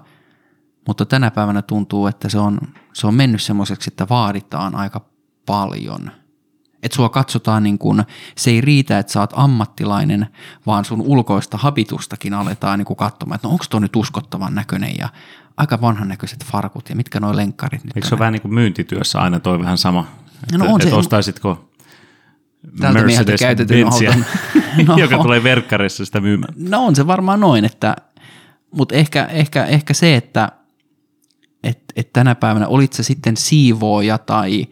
mutta 0.88 1.06
tänä 1.06 1.32
päivänä 1.32 1.62
tuntuu, 1.62 2.08
että 2.08 2.30
se 2.30 2.40
on, 2.40 2.60
se 2.94 3.08
on 3.08 3.16
mennyt 3.16 3.42
semmoiseksi, 3.42 3.90
että 3.90 4.10
vaaditaan 4.10 4.76
aika 4.76 5.06
paljon. 5.46 6.12
Että 6.88 6.96
sua 6.96 7.10
katsotaan 7.10 7.64
niin 7.64 7.78
kuin, 7.78 8.04
se 8.38 8.52
ei 8.52 8.62
riitä, 8.62 9.00
että 9.00 9.14
sä 9.14 9.20
oot 9.20 9.34
ammattilainen, 9.34 10.28
vaan 10.66 10.86
sun 10.86 11.02
ulkoista 11.02 11.58
habitustakin 11.58 12.34
aletaan 12.34 12.80
niin 12.80 12.86
kuin 12.86 12.98
katsomaan, 12.98 13.36
että 13.36 13.48
no 13.48 13.52
onko 13.52 13.66
tuo 13.70 13.80
nyt 13.80 13.96
uskottavan 13.96 14.56
näköinen 14.56 14.98
ja 14.98 15.10
aika 15.58 15.82
vanhan 15.82 16.08
näköiset 16.08 16.46
farkut 16.46 16.90
ja 16.90 16.96
mitkä 16.96 17.20
nuo 17.20 17.36
lenkkarit 17.36 17.84
nyt 17.84 17.98
Eikö 17.98 18.08
se 18.08 18.16
ole 18.16 18.20
vähän 18.20 18.34
niin 18.34 18.42
kuin 18.42 18.54
myyntityössä 18.54 19.20
aina 19.20 19.40
toi 19.40 19.60
vähän 19.60 19.78
sama? 19.78 20.08
Että, 20.44 20.58
No 20.58 20.66
on 20.66 20.82
että 20.82 20.90
se- 20.90 20.96
ostaisitko 20.96 21.70
Tältä 22.80 23.04
mieheltä 23.04 23.36
käytetyn 23.40 23.84
Benzia, 23.88 24.10
auton. 24.10 24.26
No. 24.88 24.98
joka 24.98 25.18
tulee 25.18 25.44
verkkarissa 25.44 26.06
sitä 26.06 26.22
myymään. 26.22 26.54
No 26.58 26.86
on 26.86 26.96
se 26.96 27.08
varmaan 27.08 27.40
noin, 27.40 27.66
että, 27.66 27.96
mutta 28.72 28.96
ehkä, 28.96 29.26
ehkä, 29.26 29.66
ehkä 29.66 29.94
se, 29.94 30.16
että 30.16 30.52
et, 31.64 31.80
et 31.96 32.14
tänä 32.14 32.36
päivänä 32.36 32.68
olit 32.68 32.94
se 32.94 33.04
sitten 33.04 33.38
siivooja 33.38 34.18
tai 34.18 34.68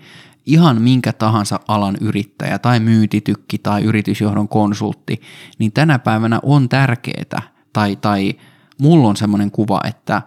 ihan 0.45 0.81
minkä 0.81 1.13
tahansa 1.13 1.59
alan 1.67 1.97
yrittäjä 2.01 2.59
tai 2.59 2.79
myyntitykki 2.79 3.57
tai 3.57 3.83
yritysjohdon 3.83 4.47
konsultti, 4.47 5.21
niin 5.59 5.71
tänä 5.71 5.99
päivänä 5.99 6.39
on 6.43 6.69
tärkeää 6.69 7.41
tai, 7.73 7.95
tai 7.95 8.33
mulla 8.81 9.09
on 9.09 9.17
semmoinen 9.17 9.51
kuva, 9.51 9.81
että 9.87 10.21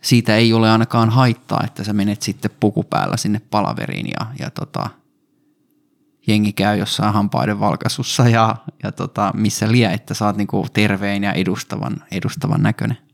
siitä 0.00 0.36
ei 0.36 0.52
ole 0.52 0.70
ainakaan 0.70 1.10
haittaa, 1.10 1.62
että 1.64 1.84
sä 1.84 1.92
menet 1.92 2.22
sitten 2.22 2.50
puku 2.60 2.82
päällä 2.82 3.16
sinne 3.16 3.40
palaveriin 3.50 4.06
ja, 4.06 4.26
ja 4.38 4.50
tota, 4.50 4.90
jengi 6.26 6.52
käy 6.52 6.78
jossain 6.78 7.14
hampaiden 7.14 7.60
valkaisussa 7.60 8.28
ja, 8.28 8.56
ja 8.82 8.92
tota, 8.92 9.32
missä 9.34 9.72
lie, 9.72 9.92
että 9.92 10.14
sä 10.14 10.26
oot 10.26 10.36
niinku 10.36 10.66
terveen 10.72 11.24
ja 11.24 11.32
edustavan, 11.32 11.96
edustavan 12.12 12.62
näköinen. 12.62 13.07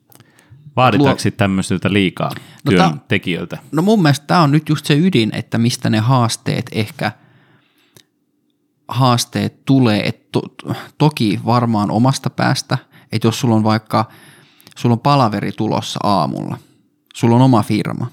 Vaaditaanko 0.76 1.22
Luo- 1.24 1.30
tämmöisiltä 1.36 1.92
liikaa 1.92 2.30
No 2.64 2.70
työntekijöiltä? 2.70 3.58
No 3.72 3.82
mun 3.82 4.02
mielestä 4.02 4.26
tämä 4.26 4.42
on 4.42 4.52
nyt 4.52 4.68
just 4.68 4.86
se 4.86 4.98
ydin, 4.98 5.30
että 5.34 5.58
mistä 5.58 5.90
ne 5.90 5.98
haasteet 5.98 6.70
ehkä 6.72 7.12
haasteet 8.88 9.64
tulee, 9.64 10.08
että 10.08 10.28
to, 10.32 10.42
toki 10.98 11.40
varmaan 11.44 11.90
omasta 11.90 12.30
päästä, 12.30 12.78
että 13.12 13.28
jos 13.28 13.40
sulla 13.40 13.54
on 13.54 13.64
vaikka, 13.64 14.04
sulla 14.76 14.92
on 14.92 15.00
palaveri 15.00 15.52
tulossa 15.52 16.00
aamulla, 16.02 16.58
sulla 17.14 17.36
on 17.36 17.42
oma 17.42 17.62
firma, 17.62 18.06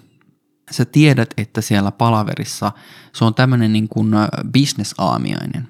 sä 0.71 0.85
tiedät, 0.85 1.33
että 1.37 1.61
siellä 1.61 1.91
palaverissa 1.91 2.71
se 3.13 3.25
on 3.25 3.35
tämmöinen 3.35 3.73
niin 3.73 3.87
kuin 3.87 4.11
bisnesaamiainen. 4.51 5.67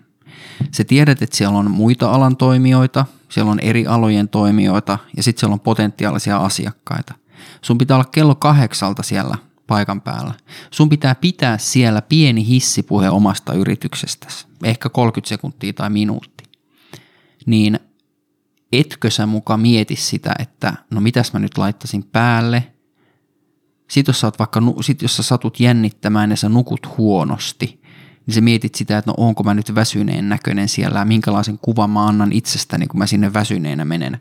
Sä 0.71 0.83
tiedät, 0.83 1.21
että 1.21 1.37
siellä 1.37 1.57
on 1.57 1.71
muita 1.71 2.11
alan 2.11 2.37
toimijoita, 2.37 3.05
siellä 3.31 3.51
on 3.51 3.59
eri 3.59 3.87
alojen 3.87 4.29
toimijoita 4.29 4.97
ja 5.17 5.23
sitten 5.23 5.39
siellä 5.39 5.53
on 5.53 5.59
potentiaalisia 5.59 6.37
asiakkaita. 6.37 7.13
Sun 7.61 7.77
pitää 7.77 7.97
olla 7.97 8.09
kello 8.11 8.35
kahdeksalta 8.35 9.03
siellä 9.03 9.37
paikan 9.67 10.01
päällä. 10.01 10.33
Sun 10.71 10.89
pitää 10.89 11.15
pitää 11.15 11.57
siellä 11.57 12.01
pieni 12.01 12.47
hissipuhe 12.47 13.09
omasta 13.09 13.53
yrityksestäsi, 13.53 14.47
ehkä 14.63 14.89
30 14.89 15.29
sekuntia 15.29 15.73
tai 15.73 15.89
minuutti. 15.89 16.43
Niin 17.45 17.79
etkö 18.73 19.09
sä 19.09 19.25
muka 19.25 19.57
mieti 19.57 19.95
sitä, 19.95 20.33
että 20.39 20.73
no 20.91 21.01
mitäs 21.01 21.33
mä 21.33 21.39
nyt 21.39 21.57
laittaisin 21.57 22.03
päälle– 22.03 22.67
sitten 23.91 24.13
jos 24.13 24.19
sä, 24.19 24.27
oot 24.27 24.39
vaikka, 24.39 24.61
sit 24.81 25.01
jos 25.01 25.17
sä 25.17 25.23
satut 25.23 25.59
jännittämään 25.59 26.29
ja 26.29 26.37
sä 26.37 26.49
nukut 26.49 26.97
huonosti, 26.97 27.80
niin 28.31 28.35
sä 28.35 28.41
mietit 28.41 28.75
sitä, 28.75 28.97
että 28.97 29.11
no 29.11 29.15
onko 29.17 29.43
mä 29.43 29.53
nyt 29.53 29.75
väsyneen 29.75 30.29
näköinen 30.29 30.69
siellä 30.69 30.99
ja 30.99 31.05
minkälaisen 31.05 31.59
kuvan 31.61 31.89
mä 31.89 32.05
annan 32.05 32.31
itsestäni, 32.31 32.87
kun 32.87 32.97
mä 32.97 33.07
sinne 33.07 33.33
väsyneenä 33.33 33.85
menen, 33.85 34.19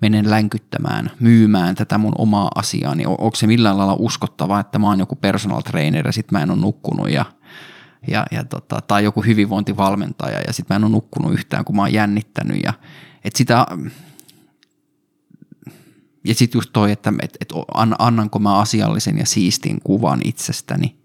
menen 0.00 0.30
länkyttämään, 0.30 1.10
myymään 1.20 1.74
tätä 1.74 1.98
mun 1.98 2.12
omaa 2.18 2.50
asiaani. 2.54 3.06
O- 3.06 3.14
onko 3.18 3.36
se 3.36 3.46
millään 3.46 3.78
lailla 3.78 3.96
uskottavaa, 3.98 4.60
että 4.60 4.78
mä 4.78 4.86
oon 4.86 4.98
joku 4.98 5.16
personal 5.16 5.60
trainer 5.60 6.06
ja 6.06 6.12
sit 6.12 6.32
mä 6.32 6.42
en 6.42 6.50
ole 6.50 6.60
nukkunut 6.60 7.10
ja, 7.10 7.24
ja, 8.08 8.26
ja 8.30 8.44
tota, 8.44 8.80
tai 8.80 9.04
joku 9.04 9.22
hyvinvointivalmentaja 9.22 10.40
ja 10.46 10.52
sit 10.52 10.68
mä 10.68 10.76
en 10.76 10.84
ole 10.84 10.92
nukkunut 10.92 11.32
yhtään, 11.32 11.64
kun 11.64 11.76
mä 11.76 11.82
oon 11.82 11.92
jännittänyt. 11.92 12.62
Ja, 12.62 12.72
et 13.24 13.36
sitä, 13.36 13.66
ja 16.24 16.34
sitten 16.34 16.58
just 16.58 16.70
toi, 16.72 16.92
että 16.92 17.12
et, 17.22 17.36
et 17.40 17.52
an- 17.74 17.96
annanko 17.98 18.38
mä 18.38 18.58
asiallisen 18.58 19.18
ja 19.18 19.26
siistin 19.26 19.80
kuvan 19.84 20.20
itsestäni. 20.24 20.98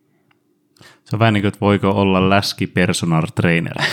Se 1.04 1.16
on 1.16 1.20
vähän 1.20 1.34
niin 1.34 1.42
kuin, 1.42 1.48
että 1.48 1.60
voiko 1.60 1.90
olla 1.90 2.30
läski 2.30 2.68
personal 2.68 3.28
trainer. 3.36 3.76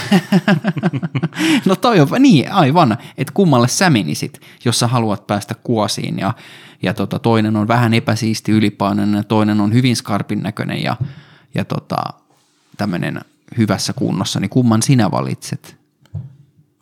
No 1.64 1.76
toi 1.76 2.00
on, 2.00 2.08
niin 2.18 2.52
aivan, 2.52 2.96
että 3.18 3.32
kummalle 3.34 3.68
sä 3.68 3.90
menisit, 3.90 4.40
jos 4.64 4.78
sä 4.78 4.86
haluat 4.86 5.26
päästä 5.26 5.54
kuosiin 5.64 6.18
ja, 6.18 6.34
ja 6.82 6.94
tota, 6.94 7.18
toinen 7.18 7.56
on 7.56 7.68
vähän 7.68 7.94
epäsiisti 7.94 8.52
ylipainoinen 8.52 9.16
ja 9.16 9.24
toinen 9.24 9.60
on 9.60 9.72
hyvin 9.72 9.96
skarpin 9.96 10.42
näköinen 10.42 10.82
ja, 10.82 10.96
ja 11.54 11.64
tota, 11.64 11.96
tämmöinen 12.76 13.20
hyvässä 13.58 13.92
kunnossa, 13.92 14.40
niin 14.40 14.50
kumman 14.50 14.82
sinä 14.82 15.10
valitset? 15.10 15.76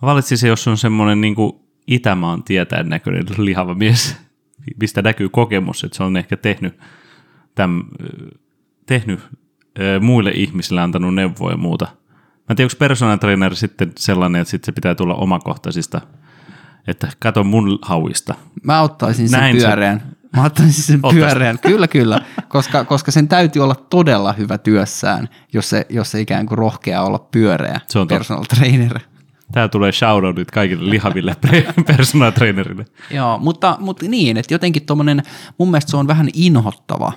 Valitsisin, 0.03 0.49
jos 0.49 0.69
on 0.69 0.79
semmoinen 0.79 1.21
niin 1.21 1.37
Itämaan 1.87 2.43
tietäen 2.43 2.89
näköinen 2.89 3.25
lihava 3.39 3.75
mies, 3.75 4.17
mistä 4.81 5.03
näkyy 5.03 5.29
kokemus, 5.29 5.85
että 5.85 5.97
se 5.97 6.03
on 6.03 6.17
ehkä 6.17 6.37
tehnyt, 6.37 6.79
täm, 7.55 7.85
tehnyt 8.87 9.21
muille 10.01 10.31
ihmisille 10.31 10.81
antanut 10.81 11.15
neuvoja 11.15 11.53
ja 11.53 11.57
muuta. 11.57 11.85
Mä 11.85 12.45
en 12.51 12.57
tiedä, 12.57 12.67
onko 12.67 12.79
personal 12.79 13.17
trainer 13.17 13.57
sitten 13.57 13.93
sellainen, 13.99 14.41
että 14.41 14.51
sitten 14.51 14.67
se 14.67 14.73
pitää 14.73 14.95
tulla 14.95 15.15
omakohtaisista, 15.15 16.01
että 16.87 17.09
kato 17.19 17.45
mun 17.45 17.79
hauista. 17.83 18.35
Mä 18.63 18.81
ottaisin 18.83 19.29
sen 19.29 19.41
Näin 19.41 19.61
se- 19.61 19.67
pyöreän. 19.67 20.03
Mä 20.37 20.45
ottaisin 20.45 20.73
sen 20.85 21.01
Ottaisit. 21.03 21.25
pyöreän, 21.29 21.59
kyllä 21.59 21.89
kyllä, 21.89 22.21
koska, 22.49 22.85
koska 22.85 23.11
sen 23.11 23.29
täytyy 23.29 23.63
olla 23.65 23.75
todella 23.75 24.33
hyvä 24.33 24.59
työssään, 24.59 25.29
jos 25.53 25.71
se, 25.71 25.87
jos 25.89 26.11
se 26.11 26.21
ikään 26.21 26.47
kuin 26.47 26.59
rohkeaa 26.59 27.05
olla 27.05 27.19
pyöreä 27.19 27.81
Se 27.87 27.99
on 27.99 28.09
totta. 28.09 28.19
personal 28.19 28.45
trainer. 28.45 29.01
Tää 29.53 29.69
tulee 29.69 29.93
shoutoutit 29.93 30.51
kaikille 30.51 30.91
lihaville 30.91 31.37
personal 31.97 32.31
trainerille. 32.31 32.85
Joo, 33.11 33.39
mutta, 33.39 33.77
mutta 33.81 34.07
niin, 34.09 34.37
että 34.37 34.55
jotenkin 34.55 34.87
tuommoinen, 34.87 35.23
mun 35.59 35.71
mielestä 35.71 35.91
se 35.91 35.97
on 35.97 36.07
vähän 36.07 36.29
inhottava 36.35 37.13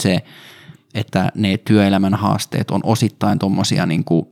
se, 0.00 0.18
että 0.98 1.32
ne 1.34 1.56
työelämän 1.56 2.14
haasteet 2.14 2.70
on 2.70 2.80
osittain 2.84 3.38
tuommoisia 3.38 3.86
niin 3.86 4.04
kuin 4.04 4.26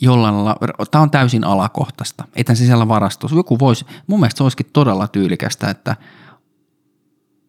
jollain 0.00 0.34
lailla, 0.34 0.56
tämä 0.90 1.02
on 1.02 1.10
täysin 1.10 1.44
alakohtaista, 1.44 2.24
etän 2.36 2.56
sisällä 2.56 2.88
varastossa. 2.88 3.36
Joku 3.36 3.58
voisi, 3.58 3.86
mun 4.06 4.20
mielestä 4.20 4.38
se 4.38 4.42
olisikin 4.42 4.70
todella 4.72 5.08
tyylikästä, 5.08 5.70
että 5.70 5.96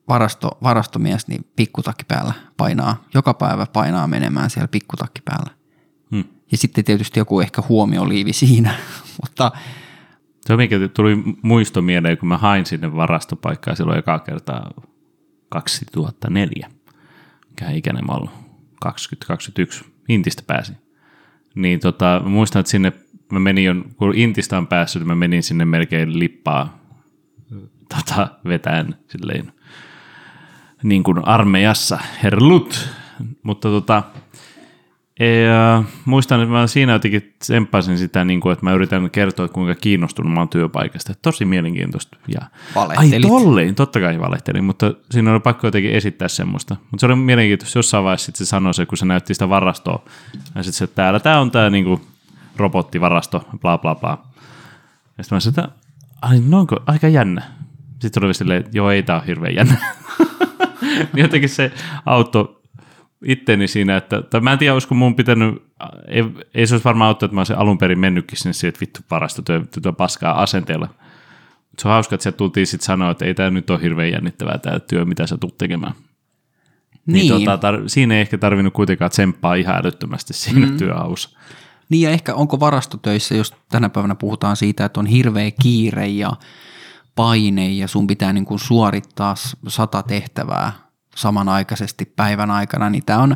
varasto, 0.10 0.58
varastomies 0.64 1.28
niin 1.28 1.46
pikkutakki 1.56 2.04
päällä 2.08 2.34
painaa, 2.58 3.04
joka 3.14 3.34
päivä 3.34 3.66
painaa 3.74 4.08
menemään 4.08 4.50
siellä 4.50 4.68
pikkutakki 4.68 5.22
päällä. 5.26 5.50
Hmm. 6.12 6.24
Ja 6.52 6.58
sitten 6.58 6.84
tietysti 6.84 7.20
joku 7.20 7.40
ehkä 7.40 7.64
huomioliivi 7.70 8.34
siinä, 8.34 8.76
mutta 9.22 9.52
Se 10.42 10.54
on 10.54 10.58
mikä 10.58 10.76
tuli 10.94 11.18
muisto 11.42 11.82
mieleen, 11.82 12.18
kun 12.18 12.28
mä 12.28 12.38
hain 12.38 12.66
sinne 12.66 12.96
varastopaikkaa 12.96 13.76
silloin 13.76 14.00
ekaa 14.00 14.20
kertaa 14.20 14.72
2004. 15.50 16.75
Mikä 17.56 17.72
ikäinen 17.72 18.06
mä 18.06 18.14
ollut? 18.14 18.32
20-21. 18.86 19.86
Intistä 20.10 20.44
pääsin. 20.48 20.78
Niin 21.56 21.80
tota, 21.80 22.22
muistan, 22.26 22.60
että 22.60 22.70
sinne 22.70 22.94
mä 23.32 23.40
menin, 23.40 23.96
kun 23.96 24.16
Intistä 24.16 24.58
on 24.58 24.68
päässyt, 24.68 25.06
mä 25.06 25.16
menin 25.16 25.44
sinne 25.44 25.66
melkein 25.66 26.20
lippaa 26.20 26.80
tota, 27.96 28.28
vetäen 28.48 28.96
silleen 29.10 29.52
niin 30.84 31.04
kuin 31.04 31.28
armeijassa, 31.28 32.00
herlut. 32.24 32.90
Mutta 33.44 33.70
tota, 33.70 34.04
ja, 35.20 35.84
muistan, 36.06 36.42
että 36.42 36.52
mä 36.52 36.68
siinä 36.68 36.94
jotenkin 36.94 37.36
tsemppasin 37.40 37.98
sitä, 37.98 38.26
niin 38.26 38.40
kuin, 38.40 38.54
että 38.54 38.66
mä 38.66 38.74
yritän 38.74 39.10
kertoa, 39.10 39.46
että 39.46 39.54
kuinka 39.54 39.76
kiinnostunut 39.76 40.34
mä 40.34 40.40
oon 40.40 40.50
työpaikasta. 40.50 41.14
Tosi 41.22 41.46
mielenkiintoista. 41.46 42.18
Ja, 42.28 42.42
ai 42.42 42.50
Valehtelit. 42.76 43.28
tolleen, 43.28 43.76
totta 43.76 44.00
kai 44.00 44.20
valehtelin, 44.20 44.64
mutta 44.64 44.94
siinä 45.12 45.32
oli 45.32 45.40
pakko 45.40 45.68
jotenkin 45.68 45.92
esittää 45.92 46.28
semmoista. 46.28 46.76
Mutta 46.92 47.00
se 47.00 47.06
oli 47.06 47.16
mielenkiintoista, 47.16 47.80
jossain 47.80 48.04
vaiheessa 48.04 48.26
sit 48.26 48.36
se 48.36 48.46
sanoi 48.46 48.74
se, 48.74 48.86
kun 48.86 48.98
se 48.98 49.06
näytti 49.06 49.34
sitä 49.34 49.50
varastoa. 49.50 50.06
Ja 50.56 50.64
sitten 50.64 50.78
se, 50.78 50.84
että 50.84 50.96
täällä 50.96 51.20
tämä 51.20 51.40
on 51.40 51.52
tämä 51.52 51.70
niin 51.70 52.02
robottivarasto, 52.58 53.48
bla 53.62 53.78
bla 53.78 53.96
bla. 53.96 54.24
Ja 55.18 55.24
sitten 55.24 55.36
mä 55.36 55.40
sanoin, 55.40 55.60
että 55.60 55.70
ai, 56.22 56.42
noinko, 56.48 56.84
aika 56.86 57.08
jännä. 57.08 57.44
Sitten 58.00 58.26
oli 58.26 58.34
silleen, 58.34 58.60
että 58.60 58.78
joo, 58.78 58.92
ei 58.92 59.04
tämä 59.04 59.20
ole 59.20 59.28
hirveän 59.28 59.56
jännä. 59.56 59.76
niin 61.14 61.22
jotenkin 61.24 61.50
se 61.50 61.72
auto 62.06 62.62
itteni 63.26 63.68
siinä, 63.68 63.98
että, 63.98 64.22
tai 64.22 64.42
mä 64.42 64.52
en 64.54 64.60
tiedä, 64.60 64.74
olisiko 64.74 64.96
mun 64.96 65.16
pitänyt, 65.16 65.64
ei, 66.08 66.24
ei 66.54 66.68
se 66.68 66.74
olisi 66.74 66.84
varmaan 66.84 67.08
auttanut, 67.08 67.30
että 67.30 67.36
mä 67.36 67.40
olisin 67.40 67.58
alun 67.58 67.78
perin 67.78 68.00
mennytkin 68.00 68.38
sinne 68.38 68.54
siihen, 68.54 68.70
että 68.70 68.82
vittu 68.82 69.00
parasta 69.10 69.42
työ, 69.42 69.62
työ 69.82 69.94
paskaa 69.94 70.42
asenteella. 70.42 70.88
Mutta 71.70 71.82
se 71.82 71.88
on 71.88 71.94
hauska, 71.94 72.16
että 72.16 72.24
sieltä 72.24 72.38
tultiin 72.38 72.68
sitten 72.68 72.86
sanoa, 72.86 73.12
että 73.12 73.26
ei 73.26 73.34
tämä 73.34 73.50
nyt 73.50 73.70
ole 73.70 73.82
hirveän 73.82 74.12
jännittävää 74.12 74.58
tämä 74.58 74.80
työ, 74.80 75.06
mitä 75.06 75.28
sä 75.28 75.38
tulet 75.38 75.58
tekemään. 75.58 75.94
Niin. 77.06 77.36
niin 77.36 77.46
tota, 77.46 77.72
tar- 77.72 77.84
siinä 77.88 78.16
ei 78.16 78.22
ehkä 78.22 78.38
tarvinnut 78.38 78.74
kuitenkaan 78.74 79.12
tsemppaa 79.12 79.56
ihan 79.56 79.76
älyttömästi 79.76 80.34
siinä 80.34 80.68
mm. 80.68 80.78
työhaussa. 80.78 81.40
Niin 81.90 82.02
ja 82.02 82.10
ehkä 82.10 82.36
onko 82.36 82.60
varastotöissä, 82.60 83.36
jos 83.36 83.54
tänä 83.70 83.90
päivänä 83.90 84.16
puhutaan 84.16 84.56
siitä, 84.56 84.86
että 84.86 85.00
on 85.00 85.06
hirveä 85.06 85.52
kiire 85.62 86.08
ja 86.08 86.32
paine 87.16 87.70
ja 87.72 87.88
sun 87.88 88.08
pitää 88.08 88.34
niin 88.34 88.46
kuin 88.46 88.60
suorittaa 88.60 89.36
sata 89.68 90.04
tehtävää 90.04 90.85
samanaikaisesti 91.16 92.06
päivän 92.06 92.52
aikana, 92.52 92.90
niin 92.90 93.06
tämä 93.06 93.20
on, 93.20 93.36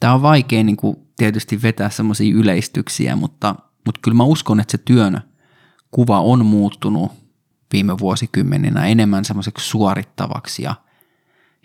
tämä 0.00 0.14
on 0.14 0.22
vaikea 0.22 0.64
niin 0.64 0.76
kuin 0.76 0.96
tietysti 1.16 1.62
vetää 1.62 1.90
semmoisia 1.90 2.34
yleistyksiä, 2.34 3.16
mutta, 3.16 3.54
mutta 3.86 4.00
kyllä 4.04 4.16
mä 4.16 4.24
uskon, 4.24 4.60
että 4.60 4.72
se 4.72 4.78
työn 4.78 5.20
kuva 5.90 6.20
on 6.20 6.46
muuttunut 6.46 7.12
viime 7.72 7.98
vuosikymmeninä 7.98 8.86
enemmän 8.86 9.24
semmoiseksi 9.24 9.68
suorittavaksi 9.68 10.62
ja 10.62 10.74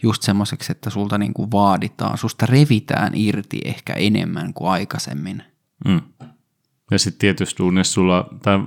just 0.04 0.24
semmoiseksi, 0.24 0.72
että 0.72 0.90
sulta 0.90 1.18
niin 1.18 1.34
kuin 1.34 1.52
vaaditaan, 1.52 2.18
susta 2.18 2.46
revitään 2.46 3.12
irti 3.16 3.60
ehkä 3.66 3.94
enemmän 3.94 4.54
kuin 4.54 4.72
aikaisemmin. 4.72 5.44
Mm. 5.88 6.02
Ja 6.92 7.00
sitten 7.00 7.20
tietysti 7.20 7.64
sulla, 7.84 8.30
tai 8.44 8.60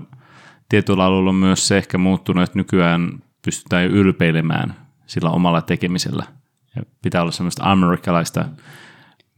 tietyllä 0.68 1.04
alueella 1.04 1.30
on 1.30 1.34
myös 1.34 1.68
se 1.68 1.78
ehkä 1.78 1.98
muuttunut, 1.98 2.42
että 2.42 2.58
nykyään 2.58 3.22
pystytään 3.44 3.84
ylpeilemään 3.84 4.76
sillä 5.06 5.30
omalla 5.30 5.62
tekemisellä. 5.62 6.39
Ja 6.76 6.82
pitää 7.02 7.22
olla 7.22 7.32
semmoista 7.32 7.70
amerikkalaista 7.70 8.44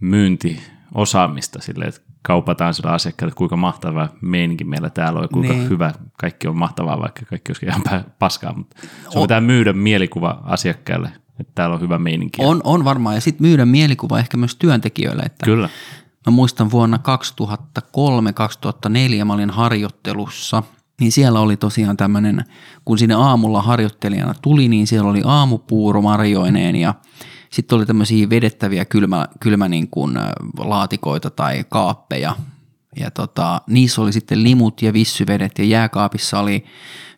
myyntiosaamista 0.01 1.61
sille, 1.63 1.85
että 1.85 2.01
kaupataan 2.23 2.75
sillä 2.75 2.91
asiakkaalle, 2.91 3.31
että 3.31 3.39
kuinka 3.39 3.57
mahtava 3.57 4.09
meininki 4.21 4.65
meillä 4.65 4.91
täällä 4.91 5.19
on 5.19 5.25
ja 5.25 5.29
kuinka 5.29 5.53
niin. 5.53 5.69
hyvä 5.69 5.93
kaikki 6.19 6.49
on 6.49 6.57
mahtavaa, 6.57 7.01
vaikka 7.01 7.23
kaikki 7.27 7.51
olisikin 7.51 7.69
ihan 7.69 8.05
paskaa. 8.19 8.53
Mutta 8.53 8.77
se 9.11 9.19
on 9.19 9.23
pitää 9.23 9.41
myydä 9.41 9.73
mielikuva 9.73 10.41
asiakkaalle, 10.45 11.11
että 11.41 11.53
täällä 11.55 11.75
on 11.75 11.81
hyvä 11.81 11.99
meininki. 11.99 12.43
On, 12.45 12.61
on 12.65 12.85
varmaan, 12.85 13.15
ja 13.15 13.21
sitten 13.21 13.47
myydä 13.47 13.67
mielikuva 13.67 14.19
ehkä 14.19 14.37
myös 14.37 14.57
työntekijöille. 14.57 15.23
Että 15.23 15.45
Kyllä. 15.45 15.69
Mä 16.27 16.31
muistan 16.31 16.71
vuonna 16.71 16.99
2003-2004 19.21 19.25
mä 19.25 19.33
olin 19.33 19.51
harjoittelussa, 19.51 20.63
niin 21.03 21.13
siellä 21.13 21.41
oli 21.41 21.57
tosiaan 21.57 21.97
tämmöinen, 21.97 22.45
kun 22.85 22.99
sinne 22.99 23.15
aamulla 23.15 23.63
harjoittelijana 23.63 24.35
tuli, 24.43 24.69
niin 24.69 24.87
siellä 24.87 25.11
oli 25.11 25.23
aamupuuro 25.25 26.03
marjoineen 26.03 26.77
ja 26.77 26.95
sitten 27.51 27.77
oli 27.77 27.87
tämmöisiä 27.87 28.31
vedettäviä 28.31 28.85
kylmä, 28.85 29.29
kylmä 29.41 29.69
niin 29.69 29.89
kuin 29.91 30.19
laatikoita 30.59 31.31
tai 31.31 31.65
kaappeja. 31.69 32.37
Ja 32.97 33.11
tota, 33.11 33.61
niissä 33.67 34.03
oli 34.03 34.13
sitten 34.13 34.43
limut 34.43 34.83
ja 34.83 34.93
vissyvedet 34.93 35.59
ja 35.59 35.65
jääkaapissa 35.65 36.41
oli 36.41 36.65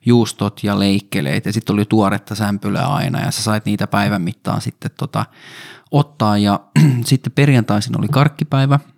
juustot 0.06 0.60
ja 0.64 0.78
leikkeleet 0.78 1.46
ja 1.46 1.52
sitten 1.52 1.74
oli 1.74 1.84
tuoretta 1.84 2.34
sämpylää 2.34 2.86
aina 2.86 3.20
ja 3.20 3.30
sä 3.30 3.42
sait 3.42 3.64
niitä 3.64 3.86
päivän 3.86 4.22
mittaan 4.22 4.60
sitten 4.60 4.90
tota, 4.98 5.26
ottaa 5.90 6.38
ja 6.38 6.60
sitten 7.04 7.32
perjantaisin 7.32 7.98
oli 7.98 8.08
karkkipäivä– 8.08 8.78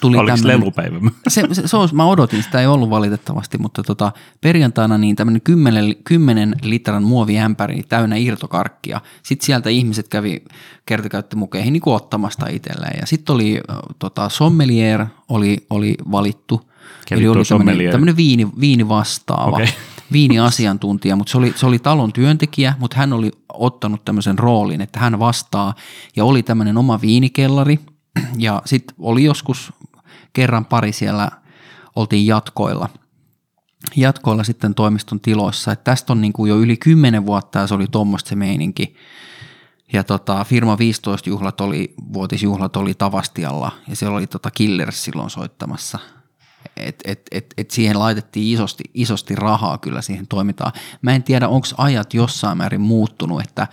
tuli 0.00 0.16
Oliko 0.16 0.36
tämmönen, 0.36 0.60
lelupäivä? 0.60 0.98
Se, 1.28 1.44
se, 1.52 1.68
se 1.68 1.76
olisi, 1.76 1.94
mä 1.94 2.06
odotin, 2.06 2.42
sitä 2.42 2.60
ei 2.60 2.66
ollut 2.66 2.90
valitettavasti, 2.90 3.58
mutta 3.58 3.82
tota, 3.82 4.12
perjantaina 4.40 4.98
niin 4.98 5.16
tämmöinen 5.16 5.42
10, 5.42 5.96
10 6.04 6.54
litran 6.62 7.02
muoviämpäri 7.02 7.82
täynnä 7.88 8.16
irtokarkkia. 8.16 9.00
Sitten 9.22 9.46
sieltä 9.46 9.70
ihmiset 9.70 10.08
kävi 10.08 10.44
kertakäyttömukeihin 10.86 11.72
niin 11.72 11.82
ottamasta 11.86 12.46
itselleen. 12.48 12.98
Ja 13.00 13.06
sitten 13.06 13.34
oli 13.34 13.60
tota, 13.98 14.28
sommelier 14.28 15.06
oli, 15.28 15.66
oli 15.70 15.94
valittu. 16.10 16.70
Keli 17.06 17.20
Eli 17.20 17.28
oli 17.28 17.44
tämmöinen, 17.44 17.90
tämmöinen 17.90 18.16
viini, 18.16 18.48
viini 18.60 18.88
vastaava. 18.88 19.56
Okay 19.56 19.66
viiniasiantuntija, 20.12 21.16
mutta 21.16 21.30
se 21.30 21.38
oli, 21.38 21.52
se 21.56 21.66
oli 21.66 21.78
talon 21.78 22.12
työntekijä, 22.12 22.74
mutta 22.78 22.96
hän 22.96 23.12
oli 23.12 23.30
ottanut 23.52 24.04
tämmöisen 24.04 24.38
roolin, 24.38 24.80
että 24.80 24.98
hän 24.98 25.18
vastaa 25.18 25.74
ja 26.16 26.24
oli 26.24 26.42
tämmöinen 26.42 26.76
oma 26.76 27.00
viinikellari– 27.00 27.78
ja 28.36 28.62
sitten 28.64 28.96
oli 28.98 29.24
joskus 29.24 29.72
kerran 30.32 30.64
pari 30.64 30.92
siellä, 30.92 31.30
oltiin 31.96 32.26
jatkoilla, 32.26 32.88
jatkoilla 33.96 34.44
sitten 34.44 34.74
toimiston 34.74 35.20
tiloissa. 35.20 35.72
Et 35.72 35.84
tästä 35.84 36.12
on 36.12 36.20
niinku 36.20 36.46
jo 36.46 36.56
yli 36.58 36.76
kymmenen 36.76 37.26
vuotta 37.26 37.58
ja 37.58 37.66
se 37.66 37.74
oli 37.74 37.86
tuommoista 37.90 38.28
se 38.28 38.36
meininki. 38.36 38.96
Ja 39.92 40.04
tota, 40.04 40.44
firma 40.44 40.78
15 40.78 41.30
juhlat 41.30 41.60
oli, 41.60 41.94
vuotisjuhlat 42.12 42.76
oli 42.76 42.94
Tavastialla 42.94 43.72
ja 43.88 43.96
siellä 43.96 44.16
oli 44.16 44.26
tota 44.26 44.50
Killers 44.50 45.04
silloin 45.04 45.30
soittamassa. 45.30 45.98
Et, 46.76 46.96
et, 47.04 47.20
et, 47.32 47.54
et 47.58 47.70
siihen 47.70 47.98
laitettiin 47.98 48.54
isosti, 48.54 48.84
isosti 48.94 49.34
rahaa 49.34 49.78
kyllä 49.78 50.02
siihen 50.02 50.26
toimintaan. 50.26 50.72
Mä 51.02 51.14
en 51.14 51.22
tiedä, 51.22 51.48
onko 51.48 51.66
ajat 51.76 52.14
jossain 52.14 52.58
määrin 52.58 52.80
muuttunut, 52.80 53.40
että 53.40 53.66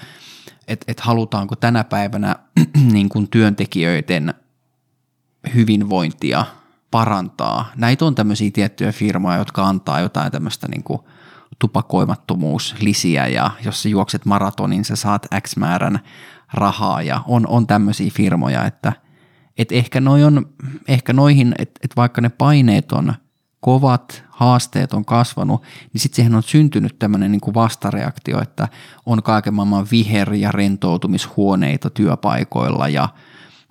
et, 0.67 0.85
et 0.87 0.99
halutaanko 0.99 1.55
tänä 1.55 1.83
päivänä 1.83 2.35
niin 2.93 3.09
kuin 3.09 3.27
työntekijöiden 3.29 4.33
hyvinvointia 5.55 6.45
parantaa. 6.91 7.71
Näitä 7.75 8.05
on 8.05 8.15
tämmöisiä 8.15 8.51
tiettyjä 8.53 8.91
firmoja, 8.91 9.37
jotka 9.37 9.67
antaa 9.67 9.99
jotain 9.99 10.31
tämmöistä 10.31 10.67
niin 10.67 10.83
kuin 10.83 10.99
tupakoimattomuuslisiä 11.59 13.27
ja 13.27 13.51
jos 13.65 13.83
sä 13.83 13.89
juokset 13.89 14.25
maratonin, 14.25 14.85
sä 14.85 14.95
saat 14.95 15.27
X 15.41 15.57
määrän 15.57 15.99
rahaa 16.53 17.01
ja 17.01 17.21
on, 17.27 17.47
on 17.47 17.67
tämmöisiä 17.67 18.11
firmoja, 18.13 18.65
että 18.65 18.93
et 19.57 19.71
ehkä, 19.71 20.01
noi 20.01 20.23
on, 20.23 20.45
ehkä 20.87 21.13
noihin, 21.13 21.55
että 21.59 21.79
et 21.83 21.95
vaikka 21.95 22.21
ne 22.21 22.29
paineet 22.29 22.91
on 22.91 23.13
kovat, 23.63 24.23
haasteet 24.29 24.93
on 24.93 25.05
kasvanut, 25.05 25.61
niin 25.93 26.01
sitten 26.01 26.15
siihen 26.15 26.35
on 26.35 26.43
syntynyt 26.43 26.99
tämmöinen 26.99 27.31
niin 27.31 27.41
kuin 27.41 27.53
vastareaktio, 27.53 28.41
että 28.41 28.67
on 29.05 29.23
kaiken 29.23 29.53
maailman 29.53 29.87
viher- 29.91 30.33
ja 30.33 30.51
rentoutumishuoneita 30.51 31.89
työpaikoilla 31.89 32.89
ja, 32.89 33.09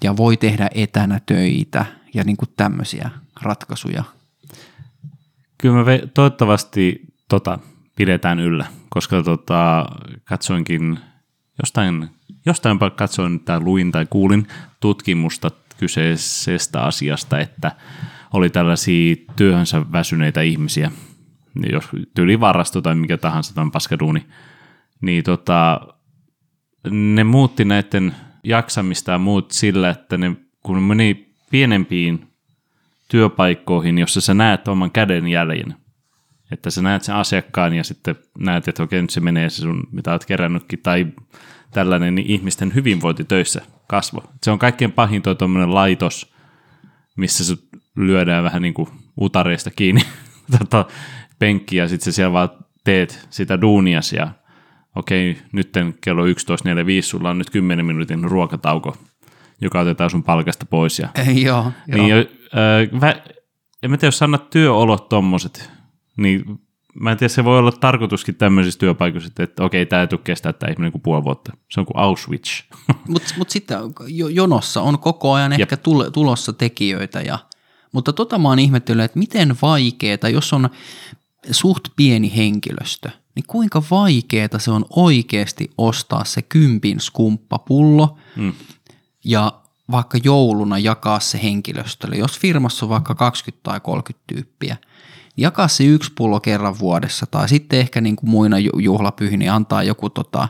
ja 0.04 0.16
voi 0.16 0.36
tehdä 0.36 0.68
etänä 0.74 1.20
töitä 1.26 1.86
ja 2.14 2.24
niin 2.24 2.36
kuin 2.36 2.48
tämmöisiä 2.56 3.10
ratkaisuja. 3.42 4.04
Kyllä 5.58 5.84
me 5.84 6.02
toivottavasti 6.14 7.00
tota, 7.28 7.58
pidetään 7.96 8.40
yllä, 8.40 8.66
koska 8.90 9.22
tota, 9.22 9.86
katsoinkin 10.24 10.98
jostain, 11.62 12.10
jostain 12.46 12.78
katsoin 12.96 13.40
tai 13.40 13.60
luin 13.60 13.92
tai 13.92 14.06
kuulin 14.10 14.48
tutkimusta 14.80 15.50
kyseisestä 15.78 16.82
asiasta, 16.82 17.38
että 17.38 17.72
oli 18.32 18.50
tällaisia 18.50 19.16
työhönsä 19.36 19.92
väsyneitä 19.92 20.40
ihmisiä, 20.40 20.90
jos 21.72 21.84
tyyli 22.14 22.40
varasto 22.40 22.80
tai 22.80 22.94
mikä 22.94 23.16
tahansa 23.16 23.54
tämän 23.54 23.70
paskaduuni, 23.70 24.26
niin 25.00 25.24
tota, 25.24 25.80
ne 26.90 27.24
muutti 27.24 27.64
näiden 27.64 28.14
jaksamista 28.44 29.12
ja 29.12 29.18
muut 29.18 29.50
sillä, 29.50 29.90
että 29.90 30.18
ne, 30.18 30.36
kun 30.62 30.82
meni 30.82 31.34
pienempiin 31.50 32.26
työpaikkoihin, 33.08 33.98
jossa 33.98 34.20
sä 34.20 34.34
näet 34.34 34.68
oman 34.68 34.90
käden 34.90 35.28
jäljen, 35.28 35.74
että 36.50 36.70
sä 36.70 36.82
näet 36.82 37.02
sen 37.02 37.14
asiakkaan 37.14 37.74
ja 37.74 37.84
sitten 37.84 38.16
näet, 38.38 38.68
että 38.68 38.82
okei, 38.82 39.02
nyt 39.02 39.10
se 39.10 39.20
menee 39.20 39.50
se 39.50 39.62
sun, 39.62 39.88
mitä 39.92 40.12
oot 40.12 40.24
kerännytkin, 40.24 40.78
tai 40.82 41.06
tällainen 41.70 42.14
niin 42.14 42.30
ihmisten 42.30 42.74
hyvinvointi 42.74 43.24
töissä 43.24 43.62
kasvo. 43.86 44.24
Se 44.42 44.50
on 44.50 44.58
kaikkein 44.58 44.92
pahin 44.92 45.22
tuo 45.22 45.34
laitos, 45.66 46.34
missä 47.16 47.44
se 47.44 47.56
lyödään 47.96 48.44
vähän 48.44 48.62
niin 48.62 48.74
kuin 48.74 48.88
utareista 49.20 49.70
kiinni 49.70 50.02
tota, 50.58 50.84
penkki 51.38 51.76
ja 51.76 51.88
sitten 51.88 52.12
siellä 52.12 52.32
vaan 52.32 52.48
teet 52.84 53.26
sitä 53.30 53.60
duunias 53.60 54.12
ja 54.12 54.28
okei, 54.96 55.38
nyt 55.52 55.72
kello 56.00 56.26
11.45 56.26 56.32
sulla 57.02 57.30
on 57.30 57.38
nyt 57.38 57.50
10 57.50 57.86
minuutin 57.86 58.24
ruokatauko, 58.24 58.96
joka 59.60 59.80
otetaan 59.80 60.10
sun 60.10 60.22
palkasta 60.22 60.66
pois. 60.66 60.98
Ja, 60.98 61.08
joo, 61.34 61.72
niin, 61.86 62.08
joo. 62.08 62.18
Äh, 62.18 63.00
vä, 63.00 63.14
en 63.82 63.90
mä 63.90 63.96
tiedä, 63.96 64.06
jos 64.06 64.18
sanot 64.18 64.50
työolot 64.50 65.08
tommoset, 65.08 65.70
niin 66.16 66.44
mä 66.94 67.10
en 67.10 67.18
tiedä, 67.18 67.28
se 67.28 67.44
voi 67.44 67.58
olla 67.58 67.72
tarkoituskin 67.72 68.34
tämmöisissä 68.34 68.80
työpaikoissa, 68.80 69.28
että, 69.28 69.42
että 69.42 69.64
okei, 69.64 69.86
tämä 69.86 70.02
ei 70.02 70.08
tule 70.08 70.20
kestää 70.24 70.52
tämä 70.52 70.70
ihminen 70.70 70.92
kuin 70.92 71.02
puoli 71.02 71.24
vuotta. 71.24 71.52
Se 71.70 71.80
on 71.80 71.86
kuin 71.86 71.98
Auschwitz. 71.98 72.62
Mutta 73.08 73.34
mut 73.38 73.50
sitten 73.50 73.78
jonossa 74.32 74.82
on 74.82 74.98
koko 74.98 75.32
ajan 75.32 75.52
Jep. 75.52 75.60
ehkä 75.60 75.76
tulossa 76.12 76.52
tekijöitä 76.52 77.20
ja– 77.20 77.38
mutta 77.92 78.12
tota 78.12 78.38
mä 78.38 78.48
oon 78.48 78.58
ihmetellyt, 78.58 79.04
että 79.04 79.18
miten 79.18 79.56
vaikeeta, 79.62 80.28
jos 80.28 80.52
on 80.52 80.70
suht 81.50 81.88
pieni 81.96 82.36
henkilöstö, 82.36 83.10
niin 83.34 83.44
kuinka 83.46 83.82
vaikeeta 83.90 84.58
se 84.58 84.70
on 84.70 84.84
oikeasti 84.90 85.70
ostaa 85.78 86.24
se 86.24 86.42
kympin 86.42 87.00
skumppapullo 87.00 88.18
mm. 88.36 88.52
ja 89.24 89.52
vaikka 89.90 90.18
jouluna 90.24 90.78
jakaa 90.78 91.20
se 91.20 91.42
henkilöstölle. 91.42 92.16
Jos 92.16 92.38
firmassa 92.38 92.86
on 92.86 92.90
vaikka 92.90 93.14
20 93.14 93.62
tai 93.62 93.80
30 93.80 94.24
tyyppiä, 94.26 94.76
niin 95.36 95.42
jakaa 95.42 95.68
se 95.68 95.84
yksi 95.84 96.12
pullo 96.14 96.40
kerran 96.40 96.78
vuodessa 96.78 97.26
tai 97.26 97.48
sitten 97.48 97.78
ehkä 97.78 98.00
niin 98.00 98.16
kuin 98.16 98.30
muina 98.30 98.56
juhlapyhinä 98.58 99.38
niin 99.38 99.52
antaa 99.52 99.82
joku 99.82 100.10
tota, 100.10 100.48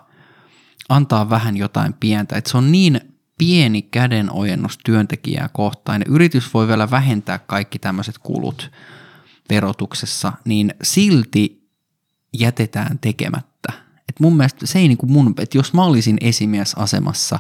antaa 0.89 1.31
vähän 1.31 1.57
jotain 1.57 1.95
pientä. 2.01 2.37
Että 2.37 2.51
se 2.51 2.59
on 2.59 2.73
niin 2.73 3.12
pieni 3.43 3.83
kädenojennus 3.83 4.79
työntekijää 4.85 5.49
kohtaan. 5.53 6.01
Ja 6.01 6.07
yritys 6.09 6.55
voi 6.55 6.69
vielä 6.69 6.91
vähentää 6.91 7.39
kaikki 7.39 7.79
tämmöiset 7.79 8.19
kulut 8.19 8.71
verotuksessa, 9.51 10.33
niin 10.45 10.75
silti 10.83 11.69
jätetään 12.39 12.99
tekemättä. 12.99 13.73
Et 14.09 14.21
mun 14.21 14.37
mielestä 14.37 14.67
se 14.67 14.79
ei 14.79 14.89
niin 14.89 14.99
kuin 14.99 15.13
mun, 15.13 15.35
että 15.39 15.59
jos 15.59 15.73
mä 15.73 15.85
olisin 15.85 16.17
esimiesasemassa, 16.21 17.39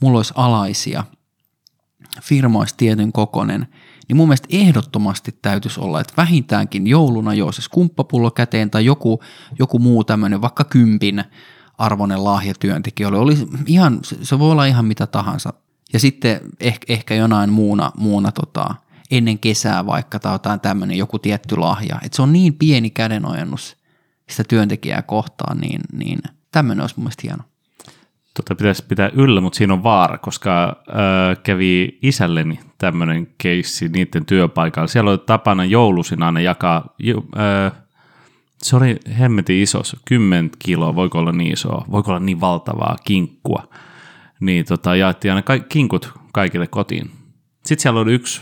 mulla 0.00 0.18
olisi 0.18 0.32
alaisia, 0.36 1.04
firma 2.22 2.58
olisi 2.58 2.74
tietyn 2.76 3.12
kokonen, 3.12 3.66
niin 4.08 4.16
mun 4.16 4.28
mielestä 4.28 4.48
ehdottomasti 4.50 5.38
täytyisi 5.42 5.80
olla, 5.80 6.00
että 6.00 6.14
vähintäänkin 6.16 6.86
jouluna 6.86 7.34
joo 7.34 7.52
se 7.52 7.62
skumppapullo 7.62 8.30
käteen 8.30 8.70
tai 8.70 8.84
joku, 8.84 9.20
joku 9.58 9.78
muu 9.78 10.04
tämmöinen 10.04 10.40
vaikka 10.40 10.64
kympin 10.64 11.24
arvoinen 11.78 12.24
lahja 12.24 12.54
työntekijöille. 12.60 13.18
Oli 13.18 13.34
ihan, 13.66 13.98
se 14.02 14.38
voi 14.38 14.52
olla 14.52 14.64
ihan 14.64 14.84
mitä 14.84 15.06
tahansa. 15.06 15.52
Ja 15.92 15.98
sitten 15.98 16.40
ehkä, 16.60 16.92
ehkä 16.92 17.14
jonain 17.14 17.50
muuna, 17.50 17.92
muuna 17.96 18.32
tota, 18.32 18.74
ennen 19.10 19.38
kesää 19.38 19.86
vaikka 19.86 20.18
tai 20.18 20.34
jotain 20.34 20.60
tämmöinen 20.60 20.98
joku 20.98 21.18
tietty 21.18 21.56
lahja. 21.56 21.98
Et 22.02 22.12
se 22.12 22.22
on 22.22 22.32
niin 22.32 22.54
pieni 22.54 22.90
kädenojennus 22.90 23.76
sitä 24.28 24.44
työntekijää 24.48 25.02
kohtaan, 25.02 25.58
niin, 25.58 25.80
niin 25.92 26.18
tämmöinen 26.52 26.80
olisi 26.80 26.94
mun 26.96 27.04
mielestä 27.04 27.22
hieno. 27.22 27.42
Tota 28.34 28.54
pitäisi 28.54 28.84
pitää 28.88 29.10
yllä, 29.14 29.40
mutta 29.40 29.56
siinä 29.56 29.72
on 29.72 29.82
vaara, 29.82 30.18
koska 30.18 30.82
äh, 30.88 31.42
kävi 31.42 31.98
isälleni 32.02 32.60
tämmöinen 32.78 33.28
keissi 33.38 33.88
niiden 33.88 34.26
työpaikalla. 34.26 34.86
Siellä 34.86 35.10
oli 35.10 35.18
tapana 35.18 35.64
joulusin 35.64 36.22
aina 36.22 36.40
jakaa, 36.40 36.94
äh, 37.08 37.72
se 38.62 38.76
oli 38.76 38.96
hemmetin 39.18 39.62
iso, 39.62 39.82
10 40.04 40.50
kiloa, 40.58 40.94
voiko 40.94 41.18
olla 41.18 41.32
niin 41.32 41.52
iso, 41.52 41.84
voiko 41.90 42.10
olla 42.10 42.20
niin 42.20 42.40
valtavaa 42.40 42.96
kinkkua. 43.04 43.68
Niin 44.40 44.64
tota, 44.64 44.96
jaettiin 44.96 45.32
aina 45.32 45.42
ka- 45.42 45.58
kinkut 45.58 46.12
kaikille 46.32 46.66
kotiin. 46.66 47.10
Sitten 47.66 47.82
siellä 47.82 48.00
oli 48.00 48.12
yksi 48.14 48.40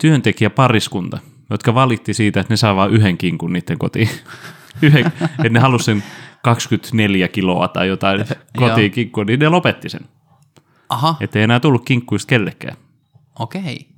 työntekijäpariskunta, 0.00 1.18
jotka 1.50 1.74
valitti 1.74 2.14
siitä, 2.14 2.40
että 2.40 2.52
ne 2.52 2.56
saa 2.56 2.76
vain 2.76 2.92
yhden 2.92 3.18
kinkun 3.18 3.52
niiden 3.52 3.78
kotiin. 3.78 4.08
yhden, 4.82 5.06
että 5.22 5.48
ne 5.50 5.60
halusi 5.60 5.84
sen 5.84 6.02
24 6.42 7.28
kiloa 7.28 7.68
tai 7.68 7.88
jotain 7.88 8.24
kotiin 8.56 8.90
kinkkua, 8.90 9.24
niin 9.24 9.40
ne 9.40 9.48
lopetti 9.48 9.88
sen. 9.88 10.00
Aha, 10.88 11.16
Että 11.20 11.38
ei 11.38 11.42
enää 11.42 11.60
tullut 11.60 11.84
kinkkuista 11.84 12.28
kellekään. 12.28 12.76
okei. 13.38 13.88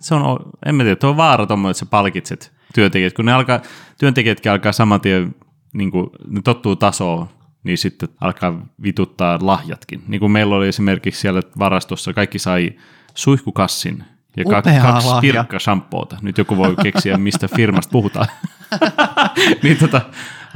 Se 0.00 0.14
on, 0.14 0.36
en 0.66 0.74
mä 0.74 0.82
tiedä, 0.82 0.96
tuo 0.96 1.10
on 1.10 1.16
vaara 1.16 1.46
tommoinen, 1.46 1.70
että 1.70 1.78
sä 1.78 1.86
palkitset 1.86 2.55
työntekijät, 2.76 3.12
kun 3.12 3.24
ne 3.24 3.32
alkaa, 3.32 3.60
työntekijätkin 3.98 4.52
alkaa 4.52 4.72
saman 4.72 5.00
tien, 5.00 5.34
niin 5.72 5.90
kuin, 5.90 6.10
ne 6.28 6.42
tottuu 6.42 6.76
tasoon, 6.76 7.28
niin 7.64 7.78
sitten 7.78 8.08
alkaa 8.20 8.66
vituttaa 8.82 9.38
lahjatkin. 9.42 10.02
Niin 10.08 10.20
kuin 10.20 10.32
meillä 10.32 10.56
oli 10.56 10.68
esimerkiksi 10.68 11.20
siellä 11.20 11.42
varastossa, 11.58 12.12
kaikki 12.12 12.38
sai 12.38 12.72
suihkukassin 13.14 14.04
ja 14.36 14.44
ka- 14.44 14.62
kaksi 14.62 15.08
lahja. 15.08 15.20
pirkka 15.20 15.58
shampoota. 15.58 16.16
Nyt 16.22 16.38
joku 16.38 16.56
voi 16.56 16.76
keksiä, 16.82 17.18
mistä 17.18 17.48
firmasta 17.56 17.92
puhutaan. 17.92 18.26
niin 19.62 19.76
tota, 19.76 20.00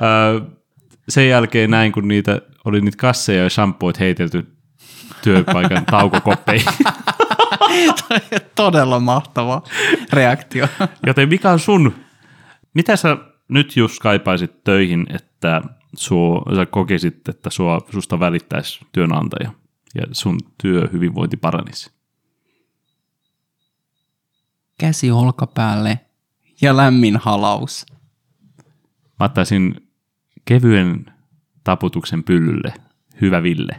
ö, 0.03 0.41
sen 1.09 1.29
jälkeen 1.29 1.71
näin, 1.71 1.93
kun 1.93 2.09
niitä 2.09 2.41
oli 2.65 2.81
niitä 2.81 2.97
kasseja 2.97 3.43
ja 3.43 3.51
shampoit 3.51 4.01
heitelty 4.01 4.47
työpaikan 5.23 5.87
taukokoppeihin. 5.91 6.67
Todella 8.55 9.01
mahtava 9.01 9.63
reaktio. 10.13 10.67
Joten 11.07 11.29
mikä 11.29 11.51
on 11.51 11.59
sun, 11.59 11.95
mitä 12.75 12.97
sä 12.97 13.17
nyt 13.49 13.77
just 13.77 13.99
kaipaisit 13.99 14.65
töihin, 14.65 15.07
että 15.15 15.63
sua, 15.97 16.43
sä 16.57 16.67
kokisit, 16.67 17.29
että 17.29 17.51
sua, 17.51 17.81
susta 17.93 18.21
välittäisi 18.21 18.81
työnantaja 18.93 19.53
ja 19.95 20.03
sun 20.13 20.39
työhyvinvointi 20.63 21.37
paranisi? 21.37 21.91
Käsi 24.79 25.11
olkapäälle 25.11 26.01
ja 26.61 26.77
lämmin 26.77 27.17
halaus. 27.17 27.87
Mä 29.21 29.27
ottaisin 29.27 29.89
kevyen 30.45 31.07
taputuksen 31.65 32.25
pyllylle. 32.25 32.75
Hyvä 33.21 33.43
Ville. 33.43 33.79